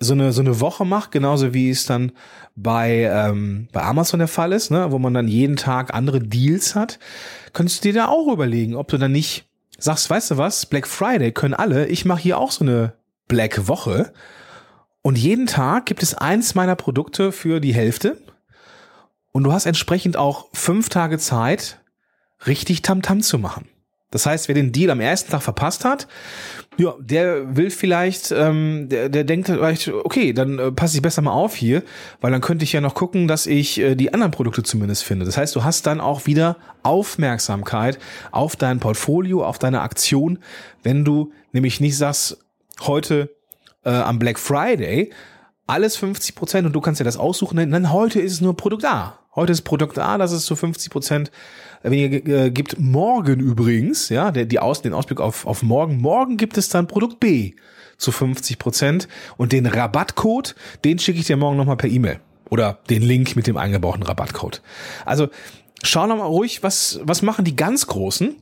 so 0.00 0.14
eine, 0.14 0.32
so 0.32 0.40
eine 0.40 0.60
Woche 0.60 0.84
macht, 0.84 1.10
genauso 1.10 1.54
wie 1.54 1.70
es 1.70 1.86
dann 1.86 2.12
bei, 2.54 3.10
ähm, 3.12 3.68
bei 3.72 3.82
Amazon 3.82 4.18
der 4.18 4.28
Fall 4.28 4.52
ist, 4.52 4.70
ne, 4.70 4.92
wo 4.92 4.98
man 4.98 5.14
dann 5.14 5.28
jeden 5.28 5.56
Tag 5.56 5.94
andere 5.94 6.20
Deals 6.20 6.74
hat, 6.74 6.98
könntest 7.52 7.84
du 7.84 7.88
dir 7.88 7.94
da 7.94 8.08
auch 8.08 8.32
überlegen, 8.32 8.76
ob 8.76 8.88
du 8.88 8.98
dann 8.98 9.12
nicht 9.12 9.47
sagst, 9.78 10.10
weißt 10.10 10.32
du 10.32 10.36
was, 10.36 10.66
Black 10.66 10.86
Friday 10.86 11.32
können 11.32 11.54
alle, 11.54 11.86
ich 11.86 12.04
mache 12.04 12.20
hier 12.20 12.38
auch 12.38 12.50
so 12.50 12.64
eine 12.64 12.94
Black 13.28 13.68
Woche. 13.68 14.12
Und 15.02 15.16
jeden 15.16 15.46
Tag 15.46 15.86
gibt 15.86 16.02
es 16.02 16.14
eins 16.14 16.54
meiner 16.54 16.76
Produkte 16.76 17.32
für 17.32 17.60
die 17.60 17.74
Hälfte. 17.74 18.20
Und 19.32 19.44
du 19.44 19.52
hast 19.52 19.66
entsprechend 19.66 20.16
auch 20.16 20.48
fünf 20.52 20.88
Tage 20.88 21.18
Zeit, 21.18 21.80
richtig 22.46 22.82
Tamtam 22.82 23.18
-Tam 23.18 23.22
zu 23.22 23.38
machen. 23.38 23.68
Das 24.10 24.24
heißt, 24.24 24.48
wer 24.48 24.54
den 24.54 24.72
Deal 24.72 24.90
am 24.90 25.00
ersten 25.00 25.30
Tag 25.30 25.42
verpasst 25.42 25.84
hat, 25.84 26.08
ja, 26.78 26.94
der 27.00 27.56
will 27.56 27.70
vielleicht, 27.70 28.30
ähm, 28.30 28.88
der, 28.88 29.08
der 29.08 29.24
denkt 29.24 29.48
vielleicht, 29.48 29.88
okay, 29.88 30.32
dann 30.32 30.58
äh, 30.58 30.72
passe 30.72 30.96
ich 30.96 31.02
besser 31.02 31.20
mal 31.22 31.32
auf 31.32 31.54
hier, 31.54 31.82
weil 32.20 32.30
dann 32.30 32.40
könnte 32.40 32.64
ich 32.64 32.72
ja 32.72 32.80
noch 32.80 32.94
gucken, 32.94 33.28
dass 33.28 33.46
ich 33.46 33.78
äh, 33.80 33.96
die 33.96 34.14
anderen 34.14 34.30
Produkte 34.30 34.62
zumindest 34.62 35.04
finde. 35.04 35.26
Das 35.26 35.36
heißt, 35.36 35.54
du 35.56 35.64
hast 35.64 35.86
dann 35.86 36.00
auch 36.00 36.26
wieder 36.26 36.56
Aufmerksamkeit 36.82 37.98
auf 38.30 38.56
dein 38.56 38.80
Portfolio, 38.80 39.44
auf 39.44 39.58
deine 39.58 39.82
Aktion, 39.82 40.38
wenn 40.82 41.04
du 41.04 41.32
nämlich 41.52 41.80
nicht 41.80 41.96
sagst, 41.96 42.38
heute 42.80 43.34
äh, 43.84 43.90
am 43.90 44.18
Black 44.18 44.38
Friday 44.38 45.10
alles 45.66 45.96
50 45.96 46.34
Prozent 46.34 46.66
und 46.66 46.72
du 46.72 46.80
kannst 46.80 47.00
dir 47.00 47.04
das 47.04 47.18
aussuchen, 47.18 47.70
dann 47.70 47.92
heute 47.92 48.20
ist 48.20 48.32
es 48.32 48.40
nur 48.40 48.56
Produkt 48.56 48.86
A. 48.86 49.18
Heute 49.38 49.52
ist 49.52 49.62
Produkt 49.62 50.00
A, 50.00 50.18
das 50.18 50.32
ist 50.32 50.46
zu 50.46 50.56
50 50.56 50.90
Prozent 50.90 51.30
weniger 51.84 52.50
gibt. 52.50 52.80
Morgen 52.80 53.38
übrigens, 53.38 54.08
ja, 54.08 54.32
der, 54.32 54.46
die 54.46 54.58
Aus, 54.58 54.82
den 54.82 54.92
Ausblick 54.92 55.20
auf, 55.20 55.46
auf 55.46 55.62
morgen. 55.62 56.00
Morgen 56.00 56.36
gibt 56.36 56.58
es 56.58 56.70
dann 56.70 56.88
Produkt 56.88 57.20
B 57.20 57.52
zu 57.98 58.10
50 58.10 58.58
Prozent 58.58 59.06
und 59.36 59.52
den 59.52 59.66
Rabattcode, 59.66 60.56
den 60.84 60.98
schicke 60.98 61.20
ich 61.20 61.26
dir 61.26 61.36
morgen 61.36 61.56
nochmal 61.56 61.76
per 61.76 61.88
E-Mail 61.88 62.18
oder 62.50 62.80
den 62.90 63.00
Link 63.00 63.36
mit 63.36 63.46
dem 63.46 63.56
eingebauten 63.56 64.02
Rabattcode. 64.02 64.60
Also 65.06 65.28
schau 65.84 66.08
noch 66.08 66.16
mal 66.16 66.24
ruhig, 66.24 66.64
was, 66.64 66.98
was 67.04 67.22
machen 67.22 67.44
die 67.44 67.54
ganz 67.54 67.86
Großen 67.86 68.34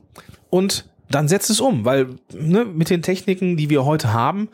und 0.49 0.89
dann 1.11 1.27
setzt 1.27 1.51
es 1.51 1.61
um, 1.61 1.85
weil 1.85 2.07
ne, 2.33 2.65
mit 2.65 2.89
den 2.89 3.03
Techniken, 3.03 3.55
die 3.55 3.69
wir 3.69 3.85
heute 3.85 4.13
haben, 4.13 4.49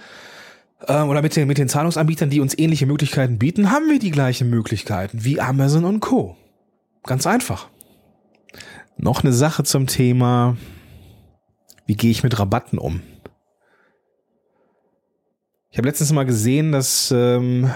äh, 0.88 1.02
oder 1.02 1.22
mit 1.22 1.36
den, 1.36 1.48
mit 1.48 1.58
den 1.58 1.70
Zahlungsanbietern, 1.70 2.30
die 2.30 2.40
uns 2.40 2.58
ähnliche 2.58 2.86
Möglichkeiten 2.86 3.40
bieten, 3.40 3.72
haben 3.72 3.90
wir 3.90 4.00
die 4.00 4.12
gleichen 4.12 4.50
Möglichkeiten 4.50 5.24
wie 5.24 5.40
Amazon 5.40 5.86
und 5.86 6.00
Co. 6.00 6.36
Ganz 7.04 7.28
einfach. 7.28 7.70
Noch 8.98 9.24
eine 9.24 9.34
Sache 9.34 9.64
zum 9.64 9.88
Thema, 9.88 10.56
wie 11.86 11.96
gehe 11.96 12.12
ich 12.12 12.24
mit 12.24 12.38
Rabatten 12.40 12.78
um? 12.78 13.02
Ich 15.72 15.78
habe 15.78 15.88
letztens 15.88 16.12
mal 16.12 16.26
gesehen, 16.26 16.72
dass 16.72 17.12
ähm, 17.12 17.72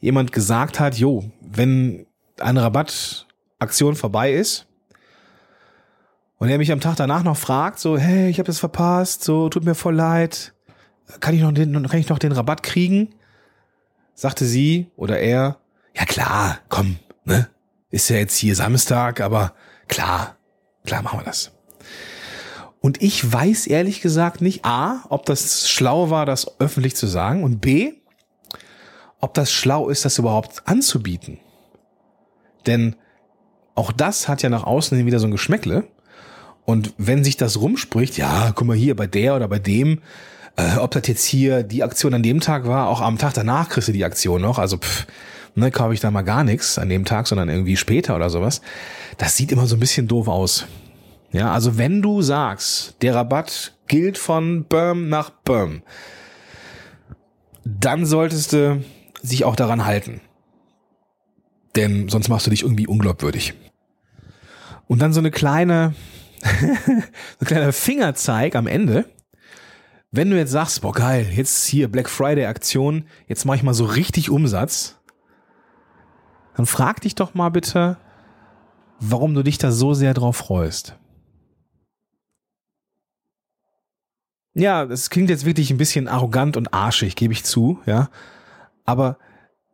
jemand 0.00 0.32
gesagt 0.32 0.78
hat, 0.78 0.96
jo, 0.98 1.24
wenn 1.40 2.06
eine 2.38 2.62
Rabattaktion 2.62 3.94
vorbei 3.94 4.34
ist 4.34 4.66
und 6.36 6.50
er 6.50 6.58
mich 6.58 6.70
am 6.70 6.80
Tag 6.80 6.96
danach 6.96 7.22
noch 7.22 7.36
fragt, 7.36 7.78
so, 7.78 7.96
hey, 7.96 8.28
ich 8.28 8.38
habe 8.38 8.46
das 8.46 8.58
verpasst, 8.58 9.24
so, 9.24 9.48
tut 9.48 9.64
mir 9.64 9.74
voll 9.74 9.94
leid, 9.94 10.51
kann 11.20 11.34
ich 11.34 11.40
noch 11.40 11.52
den, 11.52 11.86
kann 11.88 12.00
ich 12.00 12.08
noch 12.08 12.18
den 12.18 12.32
Rabatt 12.32 12.62
kriegen? 12.62 13.14
Sagte 14.14 14.44
sie 14.44 14.90
oder 14.96 15.18
er, 15.18 15.58
ja 15.96 16.04
klar, 16.04 16.58
komm, 16.68 16.98
ne? 17.24 17.48
Ist 17.90 18.08
ja 18.08 18.16
jetzt 18.16 18.36
hier 18.36 18.56
Samstag, 18.56 19.20
aber 19.20 19.54
Klar, 19.92 20.36
klar 20.86 21.02
machen 21.02 21.20
wir 21.20 21.24
das. 21.24 21.52
Und 22.80 23.02
ich 23.02 23.30
weiß 23.30 23.66
ehrlich 23.66 24.00
gesagt 24.00 24.40
nicht, 24.40 24.64
a, 24.64 25.04
ob 25.10 25.26
das 25.26 25.68
schlau 25.68 26.08
war, 26.08 26.24
das 26.24 26.58
öffentlich 26.60 26.96
zu 26.96 27.06
sagen 27.06 27.44
und 27.44 27.60
b, 27.60 27.92
ob 29.20 29.34
das 29.34 29.52
schlau 29.52 29.90
ist, 29.90 30.06
das 30.06 30.18
überhaupt 30.18 30.62
anzubieten. 30.66 31.38
Denn 32.66 32.96
auch 33.74 33.92
das 33.92 34.28
hat 34.28 34.42
ja 34.42 34.48
nach 34.48 34.64
außen 34.64 34.96
hin 34.96 35.06
wieder 35.06 35.18
so 35.18 35.26
ein 35.26 35.32
Geschmäckle. 35.32 35.84
Und 36.64 36.94
wenn 36.96 37.22
sich 37.22 37.36
das 37.36 37.60
rumspricht, 37.60 38.16
ja, 38.16 38.52
guck 38.54 38.66
mal 38.66 38.76
hier 38.76 38.96
bei 38.96 39.06
der 39.06 39.36
oder 39.36 39.48
bei 39.48 39.58
dem, 39.58 40.00
äh, 40.56 40.76
ob 40.78 40.90
das 40.90 41.06
jetzt 41.06 41.24
hier 41.24 41.62
die 41.62 41.82
Aktion 41.82 42.14
an 42.14 42.22
dem 42.22 42.40
Tag 42.40 42.66
war, 42.66 42.88
auch 42.88 43.00
am 43.00 43.18
Tag 43.18 43.34
danach 43.34 43.68
kriegst 43.68 43.88
du 43.88 43.92
die 43.92 44.04
Aktion 44.04 44.42
noch. 44.42 44.58
Also 44.58 44.78
pff, 44.78 45.06
ne, 45.54 45.70
kaufe 45.70 45.94
ich 45.94 46.00
da 46.00 46.10
mal 46.10 46.22
gar 46.22 46.44
nichts 46.44 46.78
an 46.78 46.88
dem 46.88 47.04
Tag, 47.04 47.26
sondern 47.26 47.48
irgendwie 47.48 47.76
später 47.76 48.16
oder 48.16 48.30
sowas. 48.30 48.60
Das 49.18 49.36
sieht 49.36 49.52
immer 49.52 49.66
so 49.66 49.76
ein 49.76 49.80
bisschen 49.80 50.08
doof 50.08 50.28
aus. 50.28 50.66
Ja, 51.32 51.52
also 51.52 51.78
wenn 51.78 52.02
du 52.02 52.20
sagst, 52.20 52.96
der 53.00 53.14
Rabatt 53.14 53.74
gilt 53.86 54.18
von 54.18 54.64
Böhm 54.64 55.08
nach 55.08 55.30
Böhm, 55.30 55.82
dann 57.64 58.04
solltest 58.04 58.52
du 58.52 58.84
sich 59.22 59.44
auch 59.44 59.56
daran 59.56 59.86
halten. 59.86 60.20
Denn 61.76 62.08
sonst 62.08 62.28
machst 62.28 62.46
du 62.46 62.50
dich 62.50 62.62
irgendwie 62.62 62.86
unglaubwürdig. 62.86 63.54
Und 64.88 65.00
dann 65.00 65.14
so 65.14 65.20
eine 65.20 65.30
kleine, 65.30 65.94
so 66.42 66.46
ein 67.40 67.46
kleiner 67.46 67.72
Fingerzeig 67.72 68.54
am 68.56 68.66
Ende. 68.66 69.06
Wenn 70.12 70.30
du 70.30 70.36
jetzt 70.36 70.50
sagst, 70.50 70.82
boah 70.82 70.92
geil, 70.92 71.26
jetzt 71.32 71.66
hier 71.66 71.90
Black 71.90 72.08
Friday 72.08 72.44
Aktion, 72.44 73.06
jetzt 73.26 73.46
mache 73.46 73.56
ich 73.56 73.62
mal 73.62 73.72
so 73.72 73.86
richtig 73.86 74.28
Umsatz, 74.28 75.00
dann 76.54 76.66
frag 76.66 77.00
dich 77.00 77.14
doch 77.14 77.32
mal 77.32 77.48
bitte, 77.48 77.96
warum 79.00 79.32
du 79.34 79.42
dich 79.42 79.56
da 79.56 79.72
so 79.72 79.94
sehr 79.94 80.12
drauf 80.12 80.36
freust. 80.36 80.98
Ja, 84.54 84.84
das 84.84 85.08
klingt 85.08 85.30
jetzt 85.30 85.46
wirklich 85.46 85.70
ein 85.70 85.78
bisschen 85.78 86.08
arrogant 86.08 86.58
und 86.58 86.74
arschig, 86.74 87.16
gebe 87.16 87.32
ich 87.32 87.44
zu, 87.44 87.80
ja. 87.86 88.10
Aber 88.84 89.18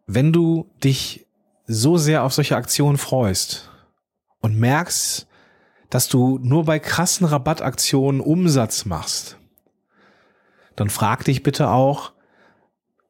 wenn 0.07 0.33
du 0.33 0.71
dich 0.85 1.27
so 1.67 1.97
sehr 1.97 2.23
auf 2.23 2.33
solche 2.33 2.57
Aktionen 2.57 2.97
freust 2.97 3.71
und 4.41 4.57
merkst, 4.57 5.27
dass 5.91 6.09
du 6.09 6.39
nur 6.39 6.65
bei 6.65 6.79
krassen 6.79 7.27
Rabattaktionen 7.27 8.21
Umsatz 8.21 8.85
machst, 8.85 9.39
dann 10.79 10.91
frag 10.91 11.25
dich 11.25 11.43
bitte 11.43 11.71
auch, 11.71 12.13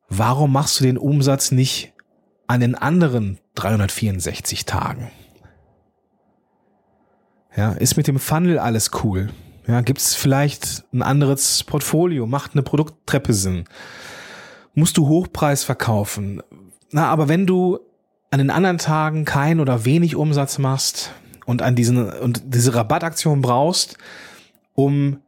warum 0.08 0.52
machst 0.52 0.80
du 0.80 0.84
den 0.84 0.96
Umsatz 0.96 1.50
nicht 1.50 1.92
an 2.46 2.60
den 2.60 2.74
anderen 2.74 3.38
364 3.56 4.64
Tagen? 4.64 5.10
Ja, 7.54 7.72
ist 7.72 7.96
mit 7.98 8.06
dem 8.06 8.18
Funnel 8.18 8.58
alles 8.58 8.90
cool? 9.04 9.28
Ja, 9.66 9.82
gibt 9.82 10.00
es 10.00 10.14
vielleicht 10.14 10.84
ein 10.94 11.02
anderes 11.02 11.62
Portfolio? 11.64 12.26
Macht 12.26 12.52
eine 12.54 12.62
Produkttreppe 12.62 13.34
Sinn? 13.34 13.64
Musst 14.72 14.96
du 14.96 15.06
Hochpreis 15.08 15.62
verkaufen? 15.62 16.42
Na, 16.90 17.10
aber 17.10 17.28
wenn 17.28 17.46
du 17.46 17.80
an 18.30 18.38
den 18.38 18.50
anderen 18.50 18.78
Tagen 18.78 19.26
kein 19.26 19.60
oder 19.60 19.84
wenig 19.84 20.16
Umsatz 20.16 20.56
machst 20.56 21.12
und 21.44 21.60
an 21.60 21.74
diesen 21.74 22.10
und 22.10 22.42
diese 22.46 22.74
Rabattaktion 22.74 23.42
brauchst, 23.42 23.98
um 24.72 25.20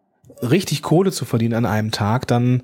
richtig 0.43 0.83
Kohle 0.83 1.13
zu 1.13 1.25
verdienen 1.25 1.55
an 1.55 1.67
einem 1.67 1.91
Tag, 1.91 2.27
dann 2.27 2.63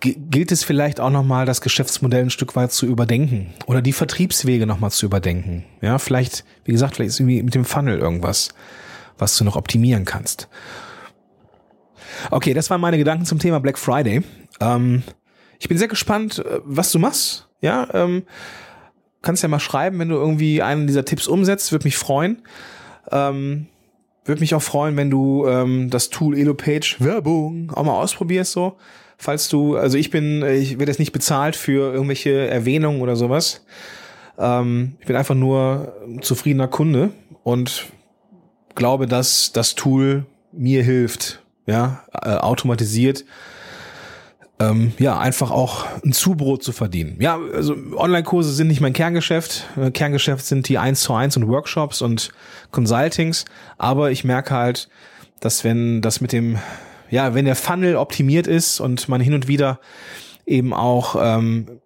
gilt 0.00 0.52
es 0.52 0.64
vielleicht 0.64 1.00
auch 1.00 1.10
nochmal, 1.10 1.44
das 1.44 1.60
Geschäftsmodell 1.60 2.22
ein 2.22 2.30
Stück 2.30 2.56
weit 2.56 2.72
zu 2.72 2.86
überdenken 2.86 3.52
oder 3.66 3.82
die 3.82 3.92
Vertriebswege 3.92 4.66
nochmal 4.66 4.90
zu 4.90 5.04
überdenken. 5.04 5.64
Ja, 5.82 5.98
vielleicht, 5.98 6.44
wie 6.64 6.72
gesagt, 6.72 6.96
vielleicht 6.96 7.10
ist 7.10 7.20
irgendwie 7.20 7.42
mit 7.42 7.54
dem 7.54 7.66
Funnel 7.66 7.98
irgendwas, 7.98 8.50
was 9.18 9.36
du 9.36 9.44
noch 9.44 9.56
optimieren 9.56 10.06
kannst. 10.06 10.48
Okay, 12.30 12.54
das 12.54 12.70
waren 12.70 12.80
meine 12.80 12.96
Gedanken 12.96 13.26
zum 13.26 13.38
Thema 13.38 13.60
Black 13.60 13.78
Friday. 13.78 14.22
Ähm, 14.60 15.02
ich 15.58 15.68
bin 15.68 15.76
sehr 15.76 15.88
gespannt, 15.88 16.38
äh, 16.38 16.60
was 16.64 16.90
du 16.90 16.98
machst. 16.98 17.48
Ja, 17.60 17.88
ähm, 17.92 18.22
kannst 19.20 19.42
ja 19.42 19.48
mal 19.48 19.60
schreiben, 19.60 19.98
wenn 19.98 20.08
du 20.08 20.16
irgendwie 20.16 20.62
einen 20.62 20.86
dieser 20.86 21.04
Tipps 21.04 21.26
umsetzt, 21.26 21.72
würde 21.72 21.84
mich 21.84 21.98
freuen. 21.98 22.42
Ähm, 23.10 23.66
würde 24.28 24.40
mich 24.40 24.54
auch 24.54 24.62
freuen, 24.62 24.96
wenn 24.96 25.10
du 25.10 25.46
ähm, 25.46 25.90
das 25.90 26.10
Tool 26.10 26.36
EloPage 26.36 26.96
Werbung 26.98 27.70
auch 27.74 27.84
mal 27.84 28.00
ausprobierst 28.00 28.52
so. 28.52 28.76
Falls 29.18 29.48
du, 29.48 29.76
also 29.76 29.96
ich 29.96 30.10
bin, 30.10 30.42
ich 30.44 30.78
werde 30.78 30.90
jetzt 30.90 30.98
nicht 30.98 31.12
bezahlt 31.12 31.56
für 31.56 31.92
irgendwelche 31.92 32.48
Erwähnungen 32.48 33.00
oder 33.00 33.16
sowas. 33.16 33.64
Ähm, 34.38 34.96
ich 35.00 35.06
bin 35.06 35.16
einfach 35.16 35.34
nur 35.34 35.94
ein 36.06 36.22
zufriedener 36.22 36.68
Kunde 36.68 37.10
und 37.42 37.86
glaube, 38.74 39.06
dass 39.06 39.52
das 39.52 39.74
Tool 39.74 40.26
mir 40.52 40.82
hilft, 40.82 41.42
ja, 41.66 42.04
äh, 42.12 42.34
automatisiert 42.36 43.24
ähm, 44.58 44.92
ja, 44.98 45.18
einfach 45.18 45.50
auch 45.50 45.84
ein 46.02 46.12
Zubrot 46.12 46.62
zu 46.62 46.72
verdienen. 46.72 47.16
Ja, 47.20 47.38
also 47.54 47.74
Online-Kurse 47.94 48.52
sind 48.52 48.68
nicht 48.68 48.80
mein 48.80 48.94
Kerngeschäft. 48.94 49.66
Äh, 49.76 49.90
Kerngeschäft 49.90 50.46
sind 50.46 50.68
die 50.68 50.78
1 50.78 51.02
zu 51.02 51.12
1 51.12 51.36
und 51.36 51.48
Workshops 51.48 52.00
und 52.00 52.30
Consultings. 52.70 53.44
Aber 53.76 54.10
ich 54.10 54.24
merke 54.24 54.54
halt, 54.54 54.88
dass 55.40 55.62
wenn 55.62 56.00
das 56.00 56.22
mit 56.22 56.32
dem, 56.32 56.58
ja, 57.10 57.34
wenn 57.34 57.44
der 57.44 57.56
Funnel 57.56 57.96
optimiert 57.96 58.46
ist 58.46 58.80
und 58.80 59.08
man 59.08 59.20
hin 59.20 59.34
und 59.34 59.46
wieder 59.46 59.78
eben 60.46 60.72
auch, 60.72 61.16
ähm, 61.20 61.80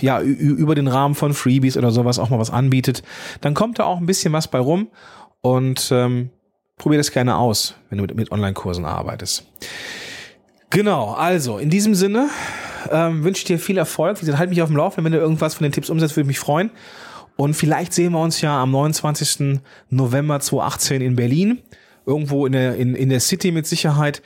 ja, 0.00 0.20
über 0.20 0.74
den 0.74 0.88
Rahmen 0.88 1.14
von 1.14 1.32
Freebies 1.32 1.76
oder 1.76 1.90
sowas 1.90 2.18
auch 2.18 2.28
mal 2.28 2.38
was 2.40 2.50
anbietet, 2.50 3.02
dann 3.40 3.54
kommt 3.54 3.78
da 3.78 3.84
auch 3.84 3.98
ein 3.98 4.06
bisschen 4.06 4.32
was 4.32 4.48
bei 4.48 4.58
rum 4.58 4.88
und 5.40 5.90
ähm, 5.92 6.30
probier 6.76 6.98
das 6.98 7.12
gerne 7.12 7.36
aus, 7.36 7.76
wenn 7.88 7.98
du 7.98 8.02
mit, 8.02 8.14
mit 8.16 8.32
Online-Kursen 8.32 8.84
arbeitest. 8.84 9.46
Genau, 10.74 11.12
also 11.12 11.58
in 11.58 11.70
diesem 11.70 11.94
Sinne 11.94 12.28
ähm, 12.90 13.22
wünsche 13.22 13.38
ich 13.38 13.44
dir 13.44 13.60
viel 13.60 13.78
Erfolg. 13.78 14.16
Wie 14.16 14.20
gesagt, 14.22 14.40
halt 14.40 14.50
mich 14.50 14.60
auf 14.60 14.68
dem 14.68 14.76
Laufenden, 14.76 15.04
wenn 15.04 15.12
du 15.16 15.22
irgendwas 15.22 15.54
von 15.54 15.62
den 15.62 15.70
Tipps 15.70 15.88
umsetzt, 15.88 16.16
würde 16.16 16.26
mich 16.26 16.40
freuen. 16.40 16.70
Und 17.36 17.54
vielleicht 17.54 17.92
sehen 17.92 18.10
wir 18.12 18.20
uns 18.20 18.40
ja 18.40 18.60
am 18.60 18.72
29. 18.72 19.60
November 19.90 20.40
2018 20.40 21.00
in 21.00 21.14
Berlin. 21.14 21.58
Irgendwo 22.06 22.44
in 22.44 22.52
der, 22.52 22.74
in, 22.74 22.96
in 22.96 23.08
der 23.08 23.20
City 23.20 23.52
mit 23.52 23.68
Sicherheit, 23.68 24.20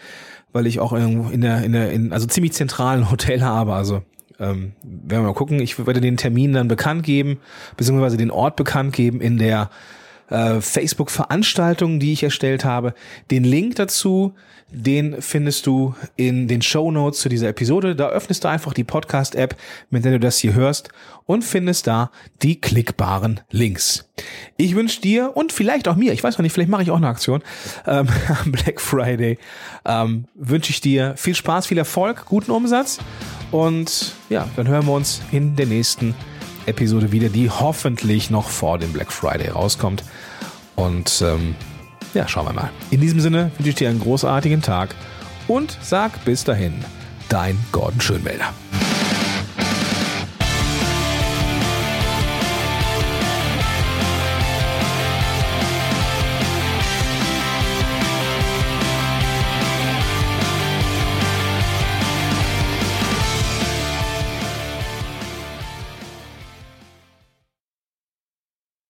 weil 0.52 0.66
ich 0.66 0.80
auch 0.80 0.94
irgendwo 0.94 1.28
in 1.28 1.42
der, 1.42 1.62
in 1.64 1.72
der, 1.72 1.92
in, 1.92 2.14
also 2.14 2.26
ziemlich 2.26 2.54
zentralen 2.54 3.10
Hotel 3.10 3.42
habe. 3.42 3.74
Also 3.74 4.02
ähm, 4.40 4.72
werden 4.82 5.24
wir 5.24 5.28
mal 5.28 5.34
gucken. 5.34 5.60
Ich 5.60 5.86
werde 5.86 6.00
den 6.00 6.16
Termin 6.16 6.54
dann 6.54 6.68
bekannt 6.68 7.02
geben, 7.02 7.40
beziehungsweise 7.76 8.16
den 8.16 8.30
Ort 8.30 8.56
bekannt 8.56 8.94
geben 8.94 9.20
in 9.20 9.36
der 9.36 9.68
äh, 10.30 10.62
Facebook-Veranstaltung, 10.62 12.00
die 12.00 12.14
ich 12.14 12.22
erstellt 12.22 12.64
habe. 12.64 12.94
Den 13.30 13.44
Link 13.44 13.76
dazu, 13.76 14.34
den 14.70 15.22
findest 15.22 15.66
du 15.66 15.94
in 16.16 16.48
den 16.48 16.62
Show 16.62 16.90
Notes 16.90 17.20
zu 17.20 17.28
dieser 17.28 17.48
Episode. 17.48 17.96
Da 17.96 18.08
öffnest 18.08 18.44
du 18.44 18.48
einfach 18.48 18.74
die 18.74 18.84
Podcast-App, 18.84 19.56
mit 19.90 20.04
der 20.04 20.12
du 20.12 20.20
das 20.20 20.38
hier 20.38 20.54
hörst 20.54 20.90
und 21.26 21.42
findest 21.42 21.86
da 21.86 22.10
die 22.42 22.60
klickbaren 22.60 23.40
Links. 23.50 24.08
Ich 24.56 24.74
wünsche 24.74 25.00
dir 25.00 25.36
und 25.36 25.52
vielleicht 25.52 25.88
auch 25.88 25.96
mir, 25.96 26.12
ich 26.12 26.22
weiß 26.22 26.36
noch 26.38 26.42
nicht, 26.42 26.52
vielleicht 26.52 26.70
mache 26.70 26.82
ich 26.82 26.90
auch 26.90 26.96
eine 26.96 27.08
Aktion 27.08 27.42
ähm, 27.86 28.08
am 28.44 28.52
Black 28.52 28.80
Friday, 28.80 29.38
ähm, 29.84 30.26
wünsche 30.34 30.70
ich 30.70 30.80
dir 30.80 31.14
viel 31.16 31.34
Spaß, 31.34 31.66
viel 31.66 31.78
Erfolg, 31.78 32.26
guten 32.26 32.50
Umsatz 32.50 32.98
und 33.50 34.14
ja, 34.28 34.48
dann 34.56 34.68
hören 34.68 34.86
wir 34.86 34.92
uns 34.92 35.22
in 35.32 35.56
der 35.56 35.66
nächsten 35.66 36.14
Episode 36.66 37.12
wieder, 37.12 37.30
die 37.30 37.48
hoffentlich 37.48 38.30
noch 38.30 38.48
vor 38.48 38.78
dem 38.78 38.92
Black 38.92 39.10
Friday 39.10 39.48
rauskommt. 39.48 40.04
Und 40.76 41.22
ähm, 41.26 41.56
ja, 42.14 42.26
schauen 42.28 42.46
wir 42.46 42.52
mal. 42.52 42.70
In 42.90 43.00
diesem 43.00 43.20
Sinne 43.20 43.50
wünsche 43.58 43.70
ich 43.70 43.76
dir 43.76 43.88
einen 43.88 44.00
großartigen 44.00 44.62
Tag 44.62 44.94
und 45.46 45.76
sag 45.80 46.24
bis 46.24 46.44
dahin, 46.44 46.74
dein 47.28 47.58
Gordon 47.72 48.00
Schönwälder. 48.00 48.52